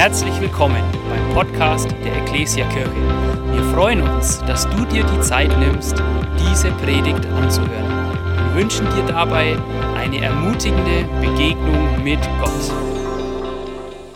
[0.00, 2.90] Herzlich willkommen beim Podcast der Ecclesia Kirche.
[3.52, 5.94] Wir freuen uns, dass du dir die Zeit nimmst,
[6.38, 8.14] diese Predigt anzuhören.
[8.46, 9.58] Wir wünschen dir dabei
[9.98, 12.70] eine ermutigende Begegnung mit Gott.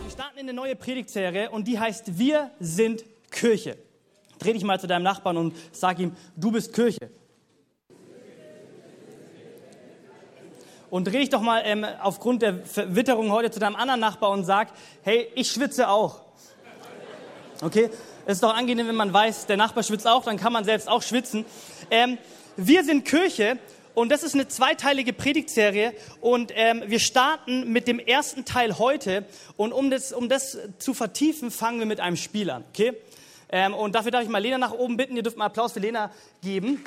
[0.01, 3.77] Wir starten in eine neue Predigtserie und die heißt Wir sind Kirche.
[4.39, 7.11] Dreh dich mal zu deinem Nachbarn und sag ihm, du bist Kirche.
[10.95, 14.45] Und dreh dich doch mal ähm, aufgrund der Verwitterung heute zu deinem anderen Nachbar und
[14.45, 14.69] sag,
[15.01, 16.21] hey, ich schwitze auch.
[17.61, 17.89] Okay?
[18.25, 20.87] Es ist doch angenehm, wenn man weiß, der Nachbar schwitzt auch, dann kann man selbst
[20.87, 21.43] auch schwitzen.
[21.91, 22.17] Ähm,
[22.55, 23.57] wir sind Kirche
[23.93, 29.25] und das ist eine zweiteilige Predigtserie und ähm, wir starten mit dem ersten Teil heute
[29.57, 32.63] und um das, um das zu vertiefen, fangen wir mit einem Spiel an.
[32.69, 32.93] Okay?
[33.49, 35.17] Ähm, und dafür darf ich mal Lena nach oben bitten.
[35.17, 36.09] Ihr dürft mal Applaus für Lena
[36.41, 36.85] geben.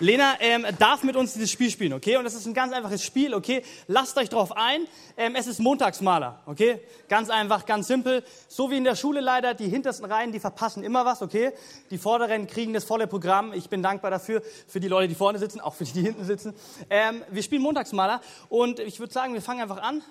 [0.00, 2.16] Lena ähm, darf mit uns dieses Spiel spielen, okay?
[2.16, 3.62] Und das ist ein ganz einfaches Spiel, okay?
[3.88, 4.86] Lasst euch drauf ein.
[5.16, 6.80] Ähm, es ist Montagsmaler, okay?
[7.08, 8.22] Ganz einfach, ganz simpel.
[8.46, 11.52] So wie in der Schule leider, die hintersten Reihen, die verpassen immer was, okay?
[11.90, 13.52] Die vorderen kriegen das volle Programm.
[13.52, 16.24] Ich bin dankbar dafür, für die Leute, die vorne sitzen, auch für die, die hinten
[16.24, 16.54] sitzen.
[16.90, 20.02] Ähm, wir spielen Montagsmaler und ich würde sagen, wir fangen einfach an.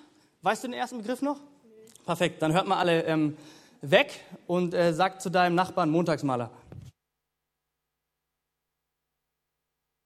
[0.41, 1.39] Weißt du den ersten Begriff noch?
[2.05, 3.37] Perfekt, dann hört mal alle ähm,
[3.81, 6.51] weg und äh, sagt zu deinem Nachbarn Montagsmaler.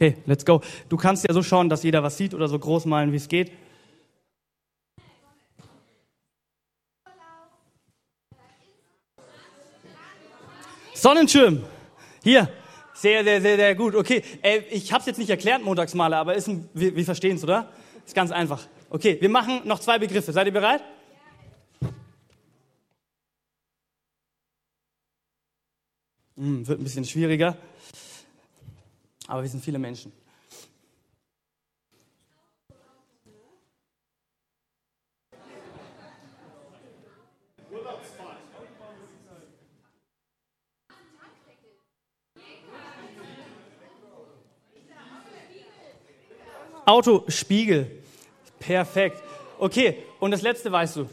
[0.02, 0.62] Okay, let's go.
[0.90, 3.28] Du kannst ja so schauen, dass jeder was sieht oder so groß malen, wie es
[3.28, 3.52] geht.
[10.96, 11.64] Sonnenschirm.
[12.24, 12.50] Hier.
[12.96, 13.94] Sehr, sehr, sehr, sehr gut.
[13.94, 17.36] Okay, äh, ich habe es jetzt nicht erklärt, Montagsmaler, aber ist ein, wir, wir verstehen
[17.36, 17.70] es, oder?
[18.04, 18.68] Ist ganz einfach.
[18.90, 20.32] Okay, wir machen noch zwei Begriffe.
[20.34, 20.82] Seid ihr bereit?
[26.38, 27.56] Hm, wird ein bisschen schwieriger
[29.32, 30.12] aber wir sind viele Menschen.
[46.86, 48.04] Autospiegel.
[48.60, 49.24] Perfekt.
[49.58, 51.10] Okay, und das letzte weißt du.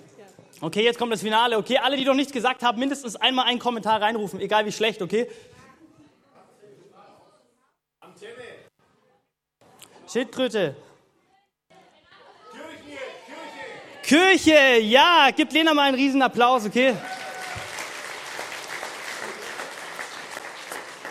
[0.60, 1.56] Okay, jetzt kommt das Finale.
[1.56, 5.00] Okay, alle, die noch nichts gesagt haben, mindestens einmal einen Kommentar reinrufen, egal wie schlecht,
[5.03, 5.28] okay?
[10.10, 10.74] Schildkröte.
[12.50, 12.98] Kirche,
[14.02, 14.48] Kirche.
[14.48, 16.94] Kirche, ja, gib Lena mal einen riesen Applaus, okay?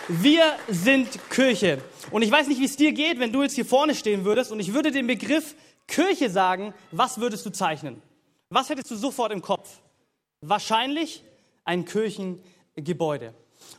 [0.07, 1.83] Wir sind Kirche.
[2.09, 4.51] Und ich weiß nicht, wie es dir geht, wenn du jetzt hier vorne stehen würdest
[4.51, 5.55] und ich würde den Begriff
[5.85, 8.01] Kirche sagen, was würdest du zeichnen?
[8.49, 9.79] Was hättest du sofort im Kopf?
[10.41, 11.23] Wahrscheinlich
[11.65, 13.35] ein Kirchengebäude.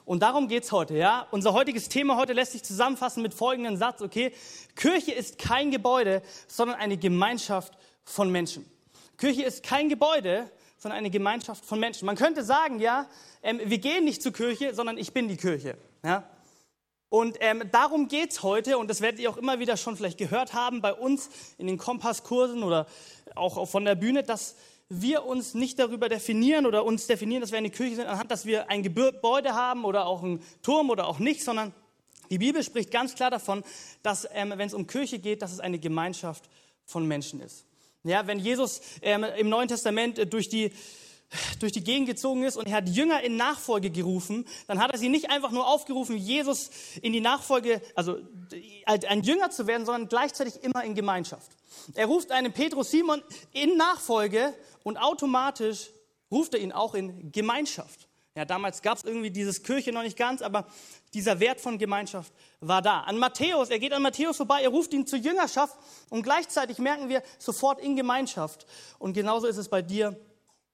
[0.08, 1.26] Und darum geht's heute, ja.
[1.32, 4.32] Unser heutiges Thema heute lässt sich zusammenfassen mit folgendem Satz, okay?
[4.74, 7.74] Kirche ist kein Gebäude, sondern eine Gemeinschaft
[8.04, 8.64] von Menschen.
[9.19, 12.06] Kirche ist kein Gebäude, sondern eine Gemeinschaft von Menschen.
[12.06, 13.06] Man könnte sagen, ja,
[13.42, 16.25] ähm, wir gehen nicht zur Kirche, sondern ich bin die Kirche, ja.
[17.10, 20.54] Und ähm, darum geht's heute, und das werdet ihr auch immer wieder schon vielleicht gehört
[20.54, 22.86] haben bei uns in den Kompasskursen oder
[23.34, 24.56] auch von der Bühne, dass
[24.88, 28.47] wir uns nicht darüber definieren oder uns definieren, dass wir eine Kirche sind, anhand, dass
[28.47, 31.75] wir ein Gebäude haben oder auch einen Turm oder auch nicht, sondern
[32.31, 33.62] die Bibel spricht ganz klar davon,
[34.03, 36.49] dass ähm, wenn es um Kirche geht, dass es eine Gemeinschaft
[36.84, 37.65] von Menschen ist.
[38.04, 40.72] Ja, wenn Jesus ähm, im Neuen Testament äh, durch die
[41.60, 44.98] durch die Gegend gezogen ist und er hat Jünger in Nachfolge gerufen, dann hat er
[44.98, 46.70] sie nicht einfach nur aufgerufen, Jesus
[47.02, 48.18] in die Nachfolge, also
[48.86, 51.50] ein Jünger zu werden, sondern gleichzeitig immer in Gemeinschaft.
[51.94, 53.22] Er ruft einen Petrus Simon
[53.52, 55.90] in Nachfolge und automatisch
[56.30, 58.08] ruft er ihn auch in Gemeinschaft.
[58.34, 60.66] Ja, damals gab es irgendwie dieses Kirche noch nicht ganz, aber
[61.12, 63.00] dieser Wert von Gemeinschaft war da.
[63.00, 65.76] An Matthäus, er geht an Matthäus vorbei, er ruft ihn zur Jüngerschaft
[66.08, 68.64] und gleichzeitig merken wir sofort in Gemeinschaft.
[69.00, 70.16] Und genauso ist es bei dir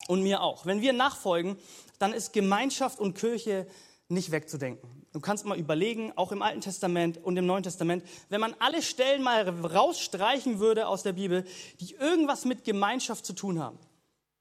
[0.08, 0.66] und mir auch.
[0.66, 1.56] Wenn wir nachfolgen,
[1.98, 3.66] dann ist Gemeinschaft und Kirche
[4.08, 4.88] nicht wegzudenken.
[5.12, 8.82] Du kannst mal überlegen, auch im Alten Testament und im Neuen Testament, wenn man alle
[8.82, 11.44] Stellen mal rausstreichen würde aus der Bibel,
[11.80, 13.78] die irgendwas mit Gemeinschaft zu tun haben.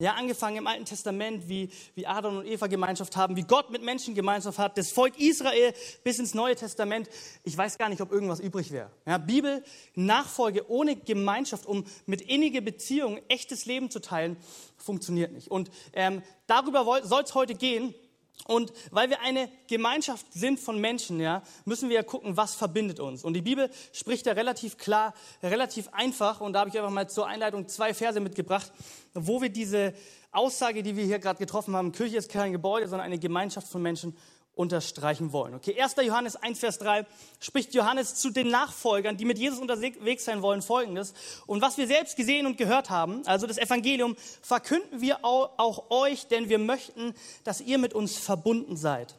[0.04, 3.84] Ja, angefangen im Alten Testament, wie, wie Adam und Eva Gemeinschaft haben, wie Gott mit
[3.84, 5.74] Menschen Gemeinschaft hat, das Volk Israel
[6.04, 7.08] bis ins Neue Testament.
[7.46, 8.92] Ich weiß gar nicht, ob irgendwas übrig wäre.
[9.06, 9.64] Ja, Bibel,
[9.96, 14.36] Nachfolge ohne Gemeinschaft, um mit innige Beziehungen echtes Leben zu teilen,
[14.76, 15.50] funktioniert nicht.
[15.50, 17.96] Und ähm, darüber soll es heute gehen.
[18.45, 23.00] Und weil wir eine Gemeinschaft sind von Menschen, ja, müssen wir ja gucken, was verbindet
[23.00, 23.24] uns.
[23.24, 26.41] Und die Bibel spricht ja relativ klar, relativ einfach.
[26.41, 28.71] Und da habe ich einfach mal zur Einleitung zwei Verse mitgebracht,
[29.13, 29.94] wo wir diese
[30.31, 33.81] Aussage, die wir hier gerade getroffen haben, Kirche ist kein Gebäude, sondern eine Gemeinschaft von
[33.81, 34.18] Menschen,
[34.56, 35.56] unterstreichen wollen.
[35.56, 35.96] Okay, 1.
[36.04, 37.06] Johannes 1, Vers 3
[37.40, 41.14] spricht Johannes zu den Nachfolgern, die mit Jesus unterwegs sein wollen, folgendes.
[41.48, 46.28] Und was wir selbst gesehen und gehört haben, also das Evangelium, verkünden wir auch euch,
[46.28, 47.14] denn wir möchten,
[47.44, 49.16] dass ihr mit uns verbunden seid.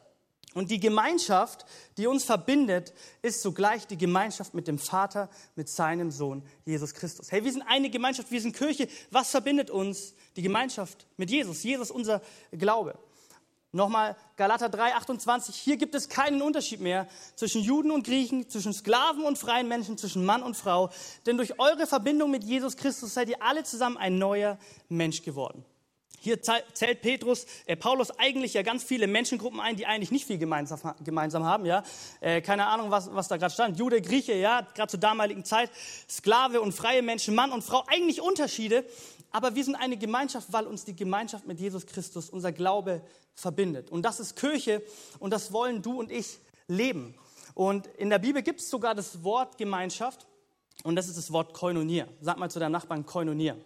[0.54, 1.66] Und die Gemeinschaft,
[1.96, 2.92] die uns verbindet,
[3.22, 7.32] ist zugleich die Gemeinschaft mit dem Vater, mit seinem Sohn Jesus Christus.
[7.32, 8.86] Hey, wir sind eine Gemeinschaft, wir sind Kirche.
[9.10, 10.14] Was verbindet uns?
[10.36, 11.64] Die Gemeinschaft mit Jesus.
[11.64, 12.22] Jesus unser
[12.52, 12.96] Glaube.
[13.74, 15.56] Nochmal Galater 3, 28.
[15.56, 19.98] Hier gibt es keinen Unterschied mehr zwischen Juden und Griechen, zwischen Sklaven und freien Menschen,
[19.98, 20.90] zwischen Mann und Frau.
[21.26, 25.64] Denn durch eure Verbindung mit Jesus Christus seid ihr alle zusammen ein neuer Mensch geworden.
[26.20, 30.38] Hier zählt Petrus, äh, Paulus eigentlich ja ganz viele Menschengruppen ein, die eigentlich nicht viel
[30.38, 31.66] gemeinsam, gemeinsam haben.
[31.66, 31.82] Ja?
[32.20, 33.76] Äh, keine Ahnung, was, was da gerade stand.
[33.76, 35.70] Jude, Grieche, ja, gerade zur damaligen Zeit.
[36.08, 37.82] Sklave und freie Menschen, Mann und Frau.
[37.88, 38.84] Eigentlich Unterschiede.
[39.32, 43.02] Aber wir sind eine Gemeinschaft, weil uns die Gemeinschaft mit Jesus Christus, unser Glaube
[43.34, 43.90] verbindet.
[43.90, 44.82] Und das ist Kirche
[45.18, 46.38] und das wollen du und ich
[46.68, 47.14] leben.
[47.54, 50.26] Und in der Bibel gibt es sogar das Wort Gemeinschaft
[50.82, 52.06] und das ist das Wort Koinonia.
[52.20, 53.56] Sag mal zu deinem Nachbarn Koinonia.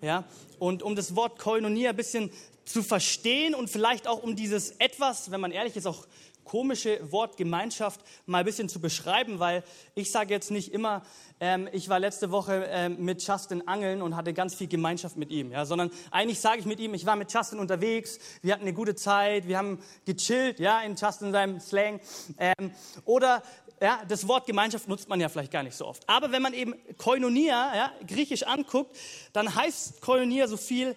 [0.00, 0.24] Ja?
[0.58, 2.30] Und um das Wort Koinonia ein bisschen
[2.64, 6.06] zu verstehen und vielleicht auch um dieses etwas, wenn man ehrlich ist, auch
[6.44, 9.62] komische Wort Gemeinschaft mal ein bisschen zu beschreiben, weil
[9.94, 11.02] ich sage jetzt nicht immer,
[11.40, 15.30] ähm, ich war letzte Woche ähm, mit Justin angeln und hatte ganz viel Gemeinschaft mit
[15.30, 18.62] ihm, ja, sondern eigentlich sage ich mit ihm, ich war mit Justin unterwegs, wir hatten
[18.62, 22.00] eine gute Zeit, wir haben gechillt, ja, in Justin seinem Slang.
[22.38, 22.72] Ähm,
[23.04, 23.42] oder
[23.80, 26.06] ja, das Wort Gemeinschaft nutzt man ja vielleicht gar nicht so oft.
[26.08, 28.96] Aber wenn man eben Koinonia, ja, griechisch anguckt,
[29.32, 30.94] dann heißt Koinonia so viel,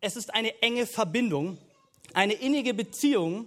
[0.00, 1.58] es ist eine enge Verbindung,
[2.12, 3.46] eine innige Beziehung,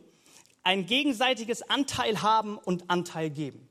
[0.64, 3.70] ein gegenseitiges Anteil haben und Anteil geben.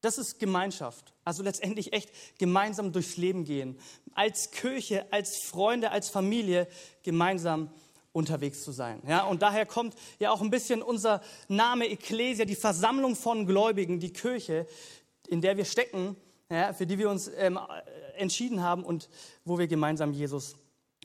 [0.00, 1.12] Das ist Gemeinschaft.
[1.24, 3.78] Also letztendlich echt gemeinsam durchs Leben gehen.
[4.14, 6.66] Als Kirche, als Freunde, als Familie
[7.02, 7.70] gemeinsam
[8.12, 9.02] unterwegs zu sein.
[9.06, 14.00] Ja, und daher kommt ja auch ein bisschen unser Name Ecclesia, die Versammlung von Gläubigen,
[14.00, 14.66] die Kirche,
[15.28, 16.16] in der wir stecken,
[16.50, 17.58] ja, für die wir uns ähm,
[18.16, 19.08] entschieden haben und
[19.44, 20.56] wo wir gemeinsam Jesus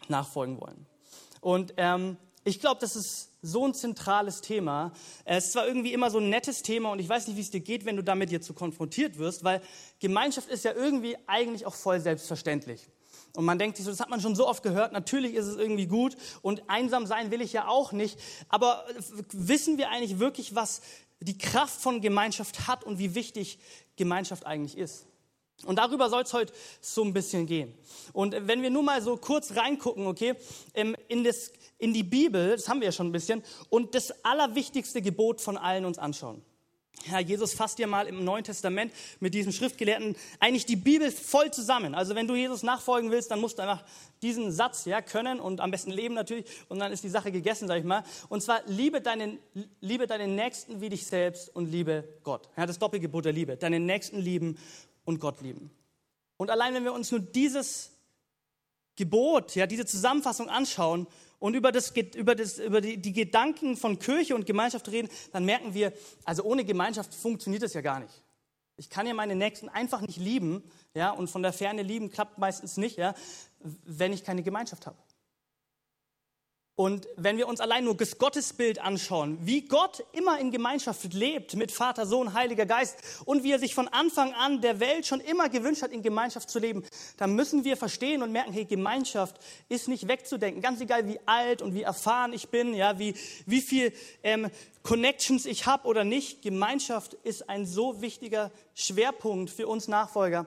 [0.08, 0.88] nachfolgen wollen.
[1.42, 4.92] Und ähm, ich glaube, das ist so ein zentrales Thema.
[5.26, 7.50] Es ist zwar irgendwie immer so ein nettes Thema und ich weiß nicht, wie es
[7.50, 9.62] dir geht, wenn du damit jetzt so konfrontiert wirst, weil
[10.00, 12.88] Gemeinschaft ist ja irgendwie eigentlich auch voll selbstverständlich.
[13.36, 15.58] Und man denkt sich so, das hat man schon so oft gehört, natürlich ist es
[15.58, 18.20] irgendwie gut und einsam sein will ich ja auch nicht.
[18.48, 18.86] Aber
[19.32, 20.82] wissen wir eigentlich wirklich, was
[21.20, 23.58] die Kraft von Gemeinschaft hat und wie wichtig
[23.96, 25.08] Gemeinschaft eigentlich ist?
[25.64, 27.74] Und darüber soll es heute so ein bisschen gehen.
[28.14, 30.36] Und wenn wir nur mal so kurz reingucken, okay,
[30.74, 35.02] in, das, in die Bibel, das haben wir ja schon ein bisschen, und das allerwichtigste
[35.02, 36.44] Gebot von allen uns anschauen.
[37.12, 41.52] Ja, Jesus fasst ja mal im Neuen Testament mit diesem Schriftgelehrten eigentlich die Bibel voll
[41.52, 41.94] zusammen.
[41.94, 43.84] Also wenn du Jesus nachfolgen willst, dann musst du einfach
[44.22, 47.68] diesen Satz ja können und am besten leben natürlich und dann ist die Sache gegessen,
[47.68, 48.04] sag ich mal.
[48.30, 49.38] Und zwar liebe deinen,
[49.82, 52.50] liebe deinen Nächsten wie dich selbst und liebe Gott.
[52.58, 53.56] Ja, das Doppelgebot der Liebe.
[53.56, 54.58] Deinen Nächsten lieben
[55.06, 55.72] und Gott lieben.
[56.38, 57.92] Und allein wenn wir uns nur dieses
[58.96, 61.08] Gebot, ja, diese Zusammenfassung anschauen
[61.40, 65.46] und über, das, über, das, über die, die Gedanken von Kirche und Gemeinschaft reden, dann
[65.46, 65.94] merken wir,
[66.24, 68.22] also ohne Gemeinschaft funktioniert das ja gar nicht.
[68.78, 70.64] Ich kann ja meine Nächsten einfach nicht lieben,
[70.94, 73.16] ja, und von der Ferne lieben klappt meistens nicht, ja,
[73.60, 74.98] wenn ich keine Gemeinschaft habe.
[76.78, 81.56] Und wenn wir uns allein nur das Gottesbild anschauen, wie Gott immer in Gemeinschaft lebt
[81.56, 85.22] mit Vater, Sohn, Heiliger Geist und wie er sich von Anfang an der Welt schon
[85.22, 86.84] immer gewünscht hat, in Gemeinschaft zu leben,
[87.16, 89.38] dann müssen wir verstehen und merken, hey, Gemeinschaft
[89.70, 90.62] ist nicht wegzudenken.
[90.62, 94.50] Ganz egal, wie alt und wie erfahren ich bin, ja, wie, wie viel ähm,
[94.84, 96.42] Connections ich habe oder nicht.
[96.42, 100.46] Gemeinschaft ist ein so wichtiger Schwerpunkt für uns Nachfolger,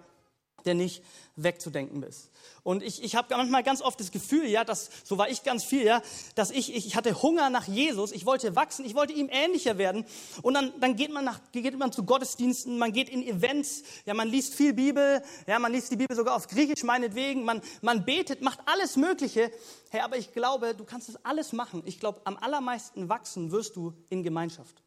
[0.65, 1.03] der nicht
[1.37, 2.31] wegzudenken ist.
[2.63, 5.65] Und ich, ich habe manchmal ganz oft das Gefühl, ja, dass, so war ich ganz
[5.65, 6.03] viel, ja,
[6.35, 10.05] dass ich, ich hatte Hunger nach Jesus, ich wollte wachsen, ich wollte ihm ähnlicher werden.
[10.43, 14.15] Und dann, dann geht, man nach, geht man zu Gottesdiensten, man geht in Events, ja,
[14.15, 18.05] man liest viel Bibel, ja, man liest die Bibel sogar auf Griechisch meinetwegen, man, man
[18.05, 19.51] betet, macht alles Mögliche.
[19.91, 21.83] Hey, aber ich glaube, du kannst das alles machen.
[21.87, 24.83] Ich glaube, am allermeisten wachsen wirst du in Gemeinschaft.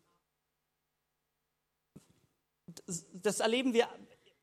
[2.86, 3.88] Das, das erleben wir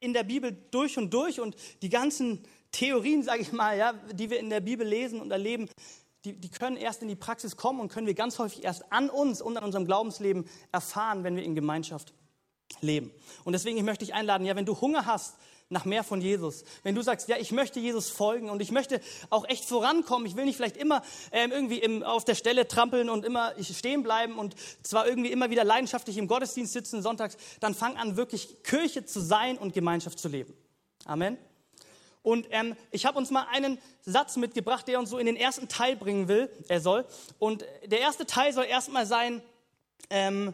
[0.00, 4.31] in der Bibel durch und durch und die ganzen Theorien, sage ich mal, ja, die
[4.31, 5.69] wir in der Bibel lesen und erleben,
[6.25, 9.09] die, die können erst in die Praxis kommen und können wir ganz häufig erst an
[9.09, 12.12] uns und an unserem Glaubensleben erfahren, wenn wir in Gemeinschaft
[12.80, 13.12] leben.
[13.44, 15.37] Und deswegen möchte ich einladen, ja, wenn du Hunger hast
[15.70, 19.00] nach mehr von Jesus, wenn du sagst, ja, ich möchte Jesus folgen und ich möchte
[19.28, 23.10] auch echt vorankommen, ich will nicht vielleicht immer ähm, irgendwie im, auf der Stelle trampeln
[23.10, 27.75] und immer stehen bleiben und zwar irgendwie immer wieder leidenschaftlich im Gottesdienst sitzen sonntags, dann
[27.75, 30.54] fang an, wirklich Kirche zu sein und Gemeinschaft zu leben.
[31.04, 31.37] Amen.
[32.22, 35.68] Und ähm, ich habe uns mal einen Satz mitgebracht, der uns so in den ersten
[35.68, 37.06] Teil bringen will, er soll.
[37.38, 39.42] Und der erste Teil soll erstmal sein,
[40.10, 40.52] ähm,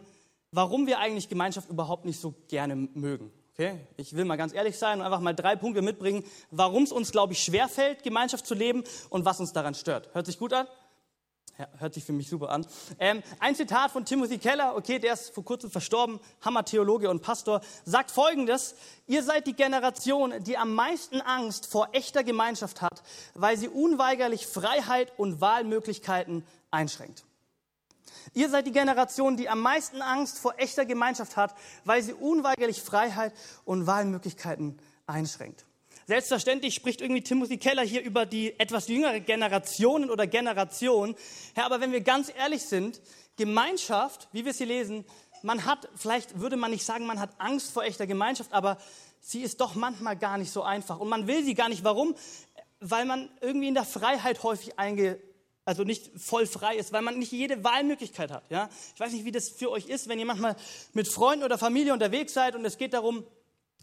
[0.55, 3.31] warum wir eigentlich Gemeinschaft überhaupt nicht so gerne mögen.
[3.53, 3.79] Okay?
[3.97, 7.11] Ich will mal ganz ehrlich sein und einfach mal drei Punkte mitbringen, warum es uns,
[7.11, 10.09] glaube ich, schwerfällt, Gemeinschaft zu leben und was uns daran stört.
[10.13, 10.67] Hört sich gut an?
[11.57, 12.65] Ja, hört sich für mich super an.
[12.99, 17.61] Ähm, ein Zitat von Timothy Keller, okay, der ist vor kurzem verstorben, Hammer-Theologe und Pastor,
[17.85, 18.75] sagt folgendes,
[19.07, 23.03] ihr seid die Generation, die am meisten Angst vor echter Gemeinschaft hat,
[23.35, 27.23] weil sie unweigerlich Freiheit und Wahlmöglichkeiten einschränkt.
[28.33, 32.81] Ihr seid die Generation, die am meisten Angst vor echter Gemeinschaft hat, weil sie unweigerlich
[32.81, 33.33] Freiheit
[33.65, 35.65] und Wahlmöglichkeiten einschränkt.
[36.07, 41.15] Selbstverständlich spricht irgendwie Timothy Keller hier über die etwas jüngere Generationen oder Generation.
[41.57, 43.01] Ja, aber wenn wir ganz ehrlich sind,
[43.37, 45.03] Gemeinschaft, wie wir es hier lesen,
[45.41, 48.77] man hat, vielleicht würde man nicht sagen, man hat Angst vor echter Gemeinschaft, aber
[49.19, 50.99] sie ist doch manchmal gar nicht so einfach.
[50.99, 51.83] Und man will sie gar nicht.
[51.83, 52.15] Warum?
[52.79, 55.19] Weil man irgendwie in der Freiheit häufig einge,
[55.65, 58.49] also nicht voll frei ist, weil man nicht jede Wahlmöglichkeit hat.
[58.49, 58.69] Ja?
[58.93, 60.55] Ich weiß nicht, wie das für euch ist, wenn ihr manchmal
[60.93, 63.25] mit Freunden oder Familie unterwegs seid und es geht darum,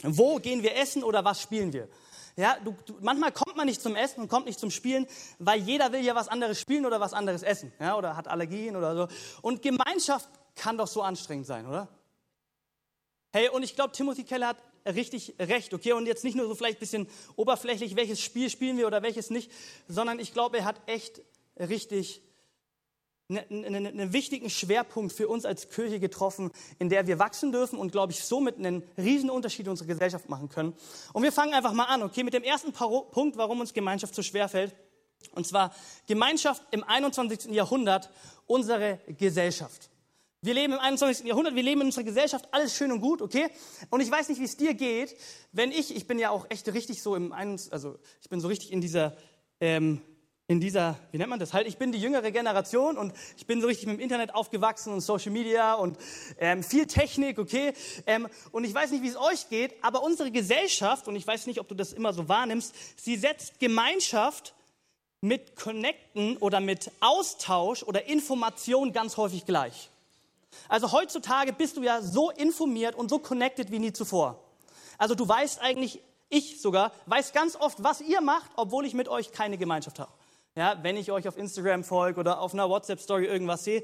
[0.02, 1.88] wo gehen wir essen oder was spielen wir.
[2.36, 5.06] Ja, du, du, manchmal kommt man nicht zum Essen und kommt nicht zum Spielen,
[5.38, 8.74] weil jeder will ja was anderes spielen oder was anderes essen, ja, oder hat Allergien
[8.74, 9.08] oder so.
[9.42, 11.88] Und Gemeinschaft kann doch so anstrengend sein, oder?
[13.32, 15.92] Hey, und ich glaube, Timothy Keller hat richtig recht, okay?
[15.92, 19.30] Und jetzt nicht nur so vielleicht ein bisschen oberflächlich, welches Spiel spielen wir oder welches
[19.30, 19.50] nicht,
[19.88, 21.20] sondern ich glaube, er hat echt
[21.58, 22.22] richtig
[23.28, 27.78] einen, einen, einen wichtigen Schwerpunkt für uns als Kirche getroffen, in der wir wachsen dürfen
[27.78, 30.74] und, glaube ich, somit einen riesen Unterschied in unserer Gesellschaft machen können.
[31.12, 34.22] Und wir fangen einfach mal an, okay, mit dem ersten Punkt, warum uns Gemeinschaft so
[34.22, 34.74] schwer fällt.
[35.34, 35.74] Und zwar
[36.06, 37.52] Gemeinschaft im 21.
[37.52, 38.10] Jahrhundert,
[38.46, 39.88] unsere Gesellschaft.
[40.44, 41.24] Wir leben im 21.
[41.24, 43.48] Jahrhundert, wir leben in unserer Gesellschaft, alles schön und gut, okay?
[43.90, 45.16] Und ich weiß nicht, wie es dir geht,
[45.52, 48.72] wenn ich, ich bin ja auch echt richtig so im, also ich bin so richtig
[48.72, 49.16] in dieser
[49.60, 50.02] ähm,
[50.52, 53.62] in dieser, wie nennt man das halt, ich bin die jüngere Generation und ich bin
[53.62, 55.96] so richtig mit dem Internet aufgewachsen und Social Media und
[56.38, 57.72] ähm, viel Technik, okay?
[58.06, 61.46] Ähm, und ich weiß nicht, wie es euch geht, aber unsere Gesellschaft, und ich weiß
[61.46, 64.54] nicht, ob du das immer so wahrnimmst, sie setzt Gemeinschaft
[65.22, 69.88] mit Connecten oder mit Austausch oder Information ganz häufig gleich.
[70.68, 74.38] Also heutzutage bist du ja so informiert und so connected wie nie zuvor.
[74.98, 79.08] Also du weißt eigentlich, ich sogar, weiß ganz oft, was ihr macht, obwohl ich mit
[79.08, 80.12] euch keine Gemeinschaft habe
[80.56, 83.82] ja, wenn ich euch auf Instagram folge oder auf einer WhatsApp-Story irgendwas sehe.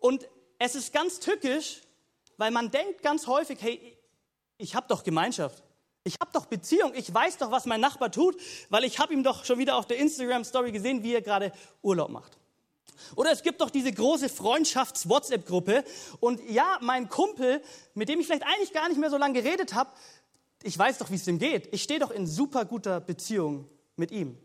[0.00, 0.28] Und
[0.58, 1.82] es ist ganz tückisch,
[2.36, 3.96] weil man denkt ganz häufig, hey,
[4.58, 5.62] ich habe doch Gemeinschaft.
[6.04, 6.92] Ich habe doch Beziehung.
[6.94, 8.36] Ich weiß doch, was mein Nachbar tut,
[8.70, 12.10] weil ich habe ihm doch schon wieder auf der Instagram-Story gesehen, wie er gerade Urlaub
[12.10, 12.38] macht.
[13.14, 15.84] Oder es gibt doch diese große Freundschafts-WhatsApp-Gruppe.
[16.20, 17.62] Und ja, mein Kumpel,
[17.94, 19.90] mit dem ich vielleicht eigentlich gar nicht mehr so lange geredet habe,
[20.64, 21.72] ich weiß doch, wie es ihm geht.
[21.72, 24.38] Ich stehe doch in super guter Beziehung mit ihm.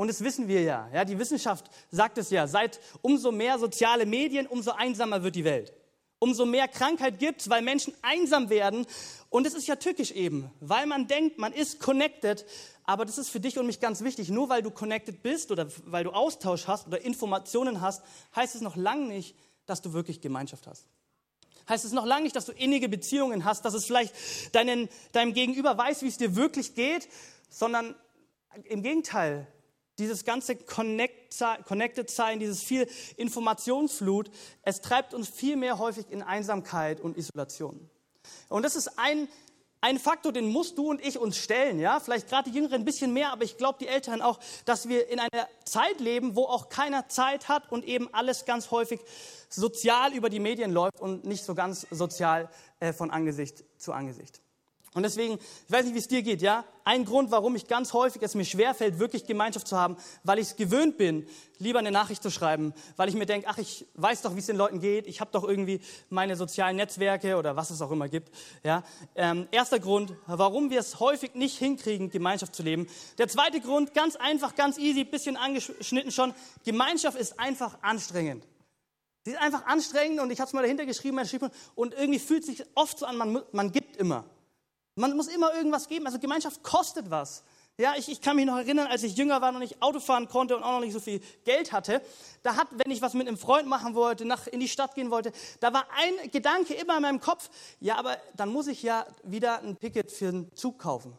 [0.00, 0.88] Und das wissen wir ja.
[0.94, 1.04] ja.
[1.04, 2.46] Die Wissenschaft sagt es ja.
[2.46, 5.74] Seit umso mehr soziale Medien, umso einsamer wird die Welt.
[6.18, 8.86] Umso mehr Krankheit gibt es, weil Menschen einsam werden.
[9.28, 12.46] Und es ist ja tückisch eben, weil man denkt, man ist connected.
[12.84, 14.30] Aber das ist für dich und mich ganz wichtig.
[14.30, 18.02] Nur weil du connected bist oder weil du Austausch hast oder Informationen hast,
[18.34, 20.86] heißt es noch lange nicht, dass du wirklich Gemeinschaft hast.
[21.68, 24.14] Heißt es noch lange nicht, dass du innige Beziehungen hast, dass es vielleicht
[24.54, 27.06] deinen, deinem Gegenüber weiß, wie es dir wirklich geht,
[27.50, 27.94] sondern
[28.64, 29.46] im Gegenteil,
[30.00, 34.30] dieses ganze Connected Sein, dieses viel Informationsflut,
[34.62, 37.88] es treibt uns viel mehr häufig in Einsamkeit und Isolation.
[38.48, 39.28] Und das ist ein,
[39.80, 42.00] ein Faktor, den musst du und ich uns stellen, ja?
[42.00, 45.08] Vielleicht gerade die Jüngeren ein bisschen mehr, aber ich glaube die Älteren auch, dass wir
[45.08, 49.00] in einer Zeit leben, wo auch keiner Zeit hat und eben alles ganz häufig
[49.48, 54.40] sozial über die Medien läuft und nicht so ganz sozial äh, von Angesicht zu Angesicht.
[54.92, 56.64] Und deswegen, ich weiß nicht, wie es dir geht, ja?
[56.82, 60.48] Ein Grund, warum ich ganz häufig es mir schwerfällt, wirklich Gemeinschaft zu haben, weil ich
[60.48, 61.28] es gewöhnt bin,
[61.58, 64.46] lieber eine Nachricht zu schreiben, weil ich mir denke, ach, ich weiß doch, wie es
[64.46, 68.08] den Leuten geht, ich habe doch irgendwie meine sozialen Netzwerke oder was es auch immer
[68.08, 68.32] gibt,
[68.64, 68.82] ja?
[69.14, 72.88] Ähm, erster Grund, warum wir es häufig nicht hinkriegen, Gemeinschaft zu leben.
[73.18, 78.44] Der zweite Grund, ganz einfach, ganz easy, bisschen angeschnitten schon, Gemeinschaft ist einfach anstrengend.
[79.24, 81.20] Sie ist einfach anstrengend und ich habe es mal dahinter geschrieben,
[81.76, 84.24] und irgendwie fühlt sich oft so an, man, man gibt immer.
[84.94, 86.06] Man muss immer irgendwas geben.
[86.06, 87.44] Also Gemeinschaft kostet was.
[87.78, 90.28] Ja, ich, ich kann mich noch erinnern, als ich jünger war und nicht Auto fahren
[90.28, 92.02] konnte und auch noch nicht so viel Geld hatte.
[92.42, 95.10] Da hat, wenn ich was mit einem Freund machen wollte, nach, in die Stadt gehen
[95.10, 97.48] wollte, da war ein Gedanke immer in meinem Kopf.
[97.80, 101.16] Ja, aber dann muss ich ja wieder ein Ticket für einen Zug kaufen.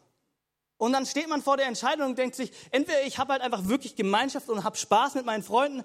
[0.77, 3.67] Und dann steht man vor der Entscheidung und denkt sich, entweder ich habe halt einfach
[3.67, 5.83] wirklich Gemeinschaft und habe Spaß mit meinen Freunden,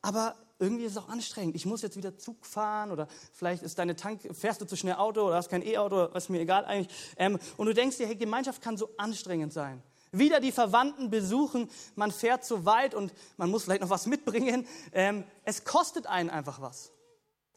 [0.00, 1.56] aber irgendwie ist es auch anstrengend.
[1.56, 4.94] Ich muss jetzt wieder Zug fahren oder vielleicht ist deine Tank, fährst du zu schnell
[4.94, 6.94] Auto oder hast kein E-Auto, ist mir egal eigentlich.
[7.16, 9.82] Ähm, und du denkst dir, hey, Gemeinschaft kann so anstrengend sein.
[10.12, 14.66] Wieder die Verwandten besuchen, man fährt so weit und man muss vielleicht noch was mitbringen.
[14.92, 16.93] Ähm, es kostet einen einfach was.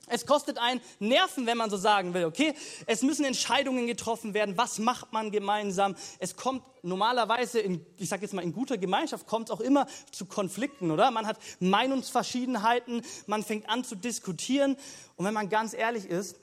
[0.09, 2.53] Es kostet ein Nerven, wenn man so sagen will, okay?
[2.85, 4.57] Es müssen Entscheidungen getroffen werden.
[4.57, 5.95] Was macht man gemeinsam?
[6.19, 9.85] Es kommt normalerweise in, ich sage jetzt mal, in guter Gemeinschaft kommt es auch immer
[10.11, 11.11] zu Konflikten, oder?
[11.11, 14.77] Man hat Meinungsverschiedenheiten, man fängt an zu diskutieren.
[15.17, 16.37] Und wenn man ganz ehrlich ist,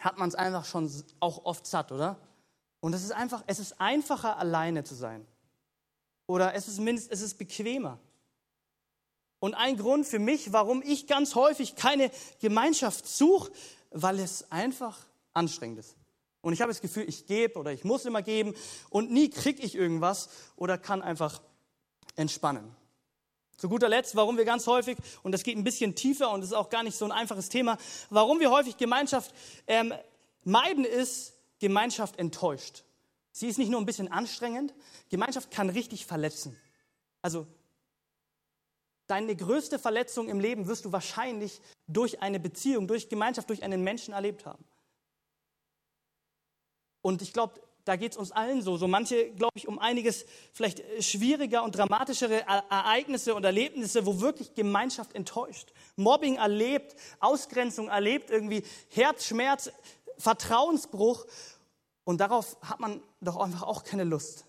[0.00, 2.16] hat man es einfach schon auch oft satt, oder?
[2.80, 5.26] Und es ist einfach, es ist einfacher, alleine zu sein.
[6.26, 7.98] Oder es ist mindestens, es ist bequemer.
[9.44, 12.10] Und ein Grund für mich, warum ich ganz häufig keine
[12.40, 13.52] Gemeinschaft suche,
[13.90, 14.96] weil es einfach
[15.34, 15.96] anstrengend ist.
[16.40, 18.54] Und ich habe das Gefühl, ich gebe oder ich muss immer geben
[18.88, 21.42] und nie kriege ich irgendwas oder kann einfach
[22.16, 22.74] entspannen.
[23.58, 26.54] Zu guter Letzt, warum wir ganz häufig, und das geht ein bisschen tiefer und ist
[26.54, 27.76] auch gar nicht so ein einfaches Thema,
[28.08, 29.34] warum wir häufig Gemeinschaft
[29.66, 29.92] ähm,
[30.44, 32.84] meiden, ist, Gemeinschaft enttäuscht.
[33.30, 34.72] Sie ist nicht nur ein bisschen anstrengend,
[35.10, 36.56] Gemeinschaft kann richtig verletzen.
[37.20, 37.46] Also
[39.06, 43.82] Deine größte Verletzung im Leben wirst du wahrscheinlich durch eine Beziehung, durch Gemeinschaft, durch einen
[43.82, 44.64] Menschen erlebt haben.
[47.02, 48.78] Und ich glaube, da geht es uns allen so.
[48.78, 54.54] So manche, glaube ich, um einiges vielleicht schwieriger und dramatischere Ereignisse und Erlebnisse, wo wirklich
[54.54, 55.72] Gemeinschaft enttäuscht.
[55.96, 59.70] Mobbing erlebt, Ausgrenzung erlebt, irgendwie Herzschmerz,
[60.16, 61.26] Vertrauensbruch.
[62.04, 64.46] Und darauf hat man doch einfach auch keine Lust.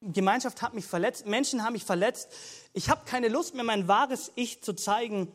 [0.00, 2.32] Gemeinschaft hat mich verletzt, Menschen haben mich verletzt.
[2.72, 5.32] Ich habe keine Lust mehr, mein wahres Ich zu zeigen,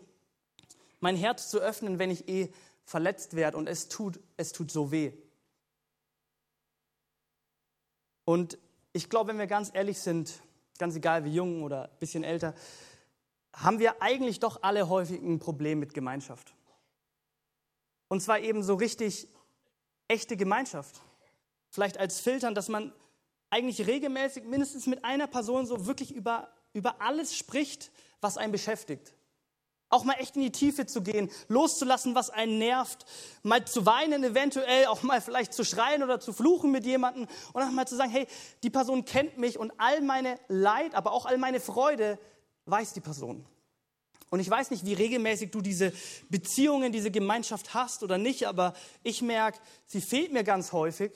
[1.00, 2.54] mein Herz zu öffnen, wenn ich eh
[2.86, 5.12] verletzt werde und es tut, es tut so weh.
[8.26, 8.58] Und
[8.94, 10.40] ich glaube, wenn wir ganz ehrlich sind,
[10.78, 12.54] ganz egal wie jung oder ein bisschen älter,
[13.54, 16.54] haben wir eigentlich doch alle häufig ein Problem mit Gemeinschaft.
[18.08, 19.28] Und zwar eben so richtig
[20.08, 21.02] echte Gemeinschaft.
[21.70, 22.94] Vielleicht als Filtern, dass man
[23.54, 29.14] eigentlich regelmäßig mindestens mit einer Person so wirklich über, über alles spricht, was einen beschäftigt.
[29.90, 33.06] Auch mal echt in die Tiefe zu gehen, loszulassen, was einen nervt,
[33.44, 37.62] mal zu weinen, eventuell auch mal vielleicht zu schreien oder zu fluchen mit jemandem und
[37.62, 38.26] auch mal zu sagen, hey,
[38.64, 42.18] die Person kennt mich und all meine Leid, aber auch all meine Freude
[42.66, 43.46] weiß die Person.
[44.32, 45.94] Und ich weiß nicht, wie regelmäßig du diese
[46.28, 51.12] Beziehungen, diese Gemeinschaft hast oder nicht, aber ich merke, sie fehlt mir ganz häufig.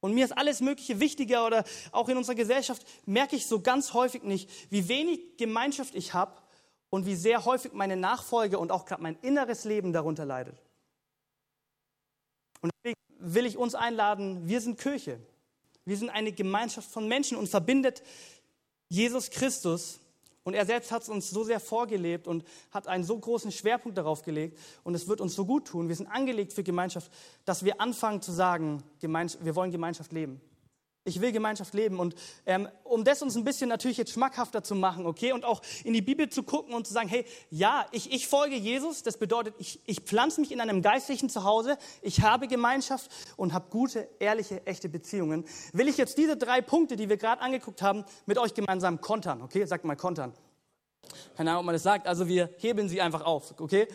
[0.00, 3.92] Und mir ist alles Mögliche wichtiger oder auch in unserer Gesellschaft merke ich so ganz
[3.92, 6.40] häufig nicht, wie wenig Gemeinschaft ich habe
[6.88, 10.56] und wie sehr häufig meine Nachfolge und auch gerade mein inneres Leben darunter leidet.
[12.62, 15.20] Und deswegen will ich uns einladen, wir sind Kirche.
[15.84, 18.02] Wir sind eine Gemeinschaft von Menschen und verbindet
[18.88, 19.99] Jesus Christus
[20.42, 23.98] und er selbst hat es uns so sehr vorgelebt und hat einen so großen Schwerpunkt
[23.98, 24.58] darauf gelegt.
[24.84, 25.88] Und es wird uns so gut tun.
[25.88, 27.12] Wir sind angelegt für Gemeinschaft,
[27.44, 30.40] dass wir anfangen zu sagen, wir wollen Gemeinschaft leben.
[31.10, 31.98] Ich will Gemeinschaft leben.
[31.98, 32.14] Und
[32.46, 35.92] ähm, um das uns ein bisschen natürlich jetzt schmackhafter zu machen, okay, und auch in
[35.92, 39.02] die Bibel zu gucken und zu sagen, hey, ja, ich, ich folge Jesus.
[39.02, 41.76] Das bedeutet, ich, ich pflanze mich in einem geistlichen Zuhause.
[42.00, 45.44] Ich habe Gemeinschaft und habe gute, ehrliche, echte Beziehungen.
[45.72, 49.42] Will ich jetzt diese drei Punkte, die wir gerade angeguckt haben, mit euch gemeinsam kontern,
[49.42, 49.64] okay?
[49.64, 50.32] Sagt mal kontern.
[51.36, 52.06] Keine Ahnung, ob man das sagt.
[52.06, 53.88] Also wir hebeln sie einfach auf, okay?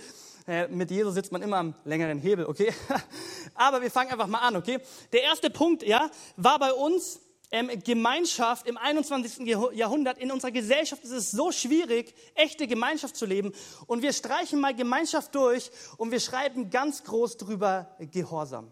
[0.47, 2.71] Äh, mit Jesus sitzt man immer am längeren Hebel, okay?
[3.55, 4.79] Aber wir fangen einfach mal an, okay?
[5.11, 7.19] Der erste Punkt, ja, war bei uns
[7.51, 9.47] ähm, Gemeinschaft im 21.
[9.73, 10.17] Jahrhundert.
[10.19, 13.53] In unserer Gesellschaft ist es so schwierig, echte Gemeinschaft zu leben.
[13.87, 18.71] Und wir streichen mal Gemeinschaft durch und wir schreiben ganz groß drüber Gehorsam.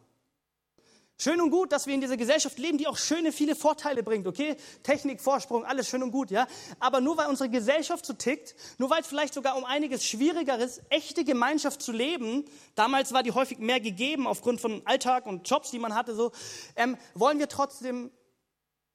[1.17, 4.25] Schön und gut, dass wir in dieser Gesellschaft leben, die auch schöne, viele Vorteile bringt,
[4.25, 4.57] okay?
[4.81, 6.47] Technik, Vorsprung, alles schön und gut, ja?
[6.79, 10.57] Aber nur weil unsere Gesellschaft so tickt, nur weil es vielleicht sogar um einiges schwieriger
[10.57, 12.45] ist, echte Gemeinschaft zu leben,
[12.75, 16.31] damals war die häufig mehr gegeben aufgrund von Alltag und Jobs, die man hatte, so,
[16.75, 18.11] ähm, wollen wir trotzdem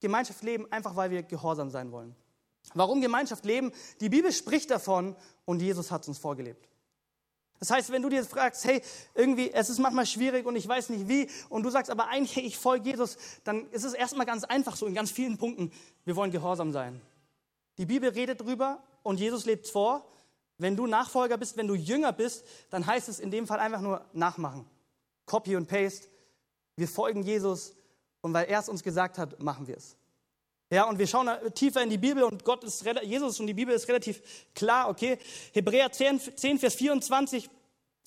[0.01, 2.17] Gemeinschaft leben, einfach weil wir gehorsam sein wollen.
[2.75, 3.73] Warum Gemeinschaft leben?
[4.01, 6.68] Die Bibel spricht davon und Jesus hat es uns vorgelebt.
[7.59, 8.83] Das heißt, wenn du dir fragst, hey,
[9.15, 12.37] irgendwie, es ist manchmal schwierig und ich weiß nicht wie, und du sagst aber eigentlich,
[12.37, 15.73] hey, ich folge Jesus, dann ist es erstmal ganz einfach so in ganz vielen Punkten.
[16.05, 17.01] Wir wollen gehorsam sein.
[17.77, 20.07] Die Bibel redet drüber und Jesus lebt vor.
[20.59, 23.81] Wenn du Nachfolger bist, wenn du Jünger bist, dann heißt es in dem Fall einfach
[23.81, 24.65] nur nachmachen.
[25.27, 26.09] Copy und Paste.
[26.77, 27.75] Wir folgen Jesus
[28.21, 29.98] und weil er es uns gesagt hat, machen wir es.
[30.71, 33.75] Ja, und wir schauen tiefer in die Bibel und Gott ist, Jesus und die Bibel
[33.75, 34.21] ist relativ
[34.55, 35.19] klar, okay?
[35.53, 37.49] Hebräer 10, 10 Vers 24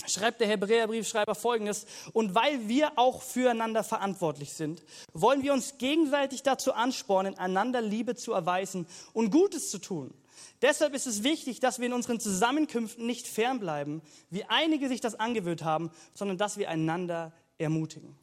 [0.08, 6.44] schreibt der Hebräerbriefschreiber folgendes, und weil wir auch füreinander verantwortlich sind, wollen wir uns gegenseitig
[6.44, 10.14] dazu anspornen, einander Liebe zu erweisen und Gutes zu tun.
[10.62, 15.20] Deshalb ist es wichtig, dass wir in unseren Zusammenkünften nicht fernbleiben, wie einige sich das
[15.20, 18.16] angewöhnt haben, sondern dass wir einander ermutigen.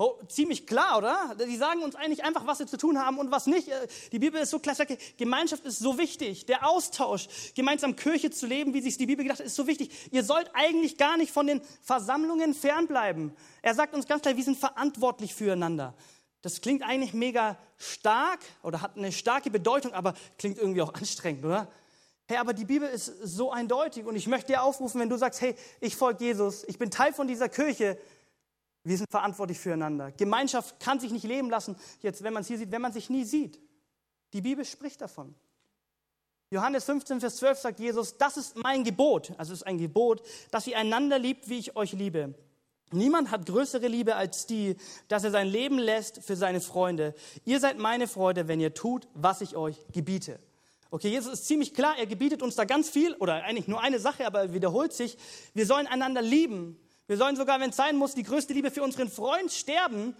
[0.00, 1.34] Oh, ziemlich klar, oder?
[1.44, 3.66] Die sagen uns eigentlich einfach, was wir zu tun haben und was nicht.
[3.66, 4.76] Äh, die Bibel ist so klar,
[5.16, 6.46] Gemeinschaft ist so wichtig.
[6.46, 9.90] Der Austausch, gemeinsam Kirche zu leben, wie sich die Bibel gedacht hat, ist so wichtig.
[10.12, 13.32] Ihr sollt eigentlich gar nicht von den Versammlungen fernbleiben.
[13.60, 15.94] Er sagt uns ganz klar, wir sind verantwortlich füreinander.
[16.42, 21.44] Das klingt eigentlich mega stark oder hat eine starke Bedeutung, aber klingt irgendwie auch anstrengend,
[21.44, 21.66] oder?
[22.28, 25.40] Hey, aber die Bibel ist so eindeutig und ich möchte dir aufrufen, wenn du sagst,
[25.40, 27.98] hey, ich folge Jesus, ich bin Teil von dieser Kirche,
[28.88, 30.12] wir sind verantwortlich füreinander.
[30.12, 33.10] Gemeinschaft kann sich nicht leben lassen, jetzt, wenn man es hier sieht, wenn man sich
[33.10, 33.60] nie sieht.
[34.32, 35.34] Die Bibel spricht davon.
[36.50, 40.22] Johannes 15, Vers 12 sagt Jesus, das ist mein Gebot, also es ist ein Gebot,
[40.50, 42.34] dass ihr einander liebt, wie ich euch liebe.
[42.90, 44.76] Niemand hat größere Liebe als die,
[45.08, 47.14] dass er sein Leben lässt für seine Freunde.
[47.44, 50.40] Ihr seid meine Freude, wenn ihr tut, was ich euch gebiete.
[50.90, 53.98] Okay, Jesus ist ziemlich klar, er gebietet uns da ganz viel, oder eigentlich nur eine
[53.98, 55.18] Sache, aber er wiederholt sich.
[55.52, 56.80] Wir sollen einander lieben.
[57.08, 60.14] Wir sollen sogar, wenn es sein muss, die größte Liebe für unseren Freund sterben.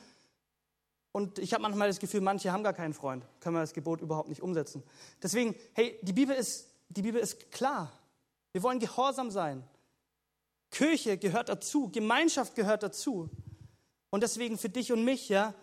[1.13, 4.01] Und ich habe manchmal das Gefühl, manche haben gar keinen Freund, können wir das Gebot
[4.01, 4.83] überhaupt nicht umsetzen.
[5.23, 7.93] Deswegen, hey, die Bibel ist, die Bibel ist klar.
[8.53, 9.63] Wir wollen gehorsam sein.
[10.71, 13.29] Kirche gehört dazu, Gemeinschaft gehört dazu.
[14.11, 15.55] Und deswegen für dich und mich, ja,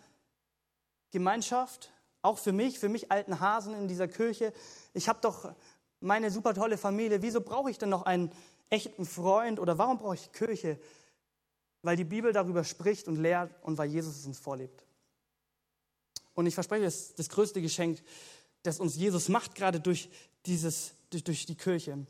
[1.12, 4.54] Gemeinschaft, auch für mich, für mich alten Hasen in dieser Kirche.
[4.94, 5.54] Ich habe doch
[6.00, 7.24] meine super tolle Familie.
[7.24, 8.32] Wieso brauche ich denn noch einen
[8.70, 10.80] echten Freund oder warum brauche ich Kirche?
[11.86, 14.84] Weil die Bibel darüber spricht und lehrt und weil Jesus es uns vorlebt.
[16.34, 18.02] Und ich verspreche, das ist das größte Geschenk,
[18.63, 20.10] das uns Jesus macht, gerade durch,
[20.48, 22.08] dieses, durch, durch die Kirche.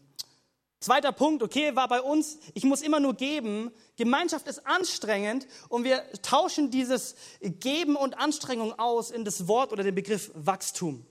[0.79, 3.69] Zweiter Punkt, okay, war bei uns, ich muss immer nur geben.
[3.97, 9.83] Gemeinschaft ist anstrengend und wir tauschen dieses Geben und Anstrengung aus in das Wort oder
[9.83, 11.05] den Begriff Wachstum.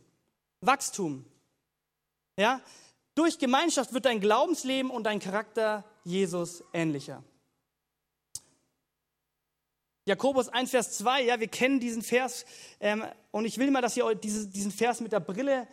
[0.63, 1.27] Wachstum.
[2.39, 2.63] Ja?
[3.15, 7.23] Durch Gemeinschaft wird dein Glaubensleben und dein Charakter Jesus ähnlicher.
[10.07, 12.45] Jakobus 1, Vers 2, ja, wir kennen diesen Vers
[12.79, 15.67] ähm, und ich will mal, dass ihr diese, diesen Vers mit der Brille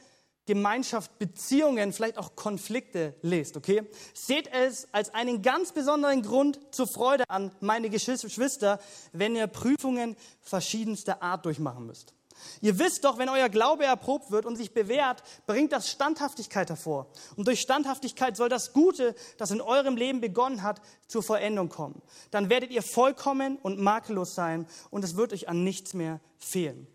[0.45, 3.83] Gemeinschaft, Beziehungen, vielleicht auch Konflikte lest, okay?
[4.13, 8.79] Seht es als einen ganz besonderen Grund zur Freude an, meine Geschwister,
[9.11, 12.13] wenn ihr Prüfungen verschiedenster Art durchmachen müsst.
[12.61, 17.07] Ihr wisst doch, wenn euer Glaube erprobt wird und sich bewährt, bringt das Standhaftigkeit hervor.
[17.35, 22.01] Und durch Standhaftigkeit soll das Gute, das in eurem Leben begonnen hat, zur Vollendung kommen.
[22.31, 26.87] Dann werdet ihr vollkommen und makellos sein und es wird euch an nichts mehr fehlen.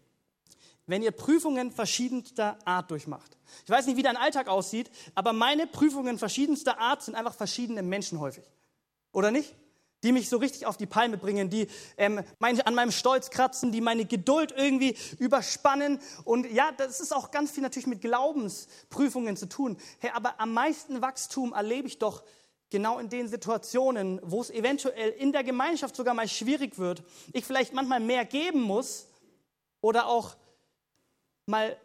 [0.87, 3.37] Wenn ihr Prüfungen verschiedenster Art durchmacht.
[3.65, 7.83] Ich weiß nicht, wie dein Alltag aussieht, aber meine Prüfungen verschiedenster Art sind einfach verschiedene
[7.83, 8.45] Menschen häufig.
[9.13, 9.55] Oder nicht?
[10.07, 11.67] Die mich so richtig auf die Palme bringen, die
[11.97, 15.99] ähm, mein, an meinem Stolz kratzen, die meine Geduld irgendwie überspannen.
[16.23, 19.77] Und ja, das ist auch ganz viel natürlich mit Glaubensprüfungen zu tun.
[19.99, 22.23] Hey, aber am meisten Wachstum erlebe ich doch
[22.71, 27.03] genau in den Situationen, wo es eventuell in der Gemeinschaft sogar mal schwierig wird.
[27.33, 29.09] Ich vielleicht manchmal mehr geben muss
[29.81, 30.37] oder auch
[31.47, 31.77] mal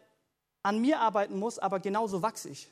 [0.62, 2.68] an mir arbeiten muss, aber genauso wachse ich.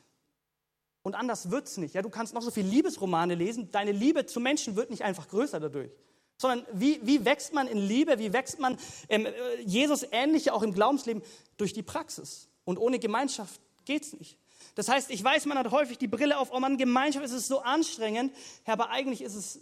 [1.03, 1.95] Und anders wird's nicht.
[1.95, 3.69] Ja, du kannst noch so viele Liebesromane lesen.
[3.71, 5.91] Deine Liebe zu Menschen wird nicht einfach größer dadurch.
[6.37, 8.19] Sondern wie, wie wächst man in Liebe?
[8.19, 8.77] Wie wächst man
[9.09, 9.27] ähm,
[9.65, 11.23] Jesus ähnlich auch im Glaubensleben?
[11.57, 12.49] Durch die Praxis.
[12.65, 14.37] Und ohne Gemeinschaft geht's nicht.
[14.75, 17.47] Das heißt, ich weiß, man hat häufig die Brille auf, oh man, Gemeinschaft ist es
[17.47, 18.33] so anstrengend.
[18.65, 19.59] Ja, aber eigentlich ist es, äh,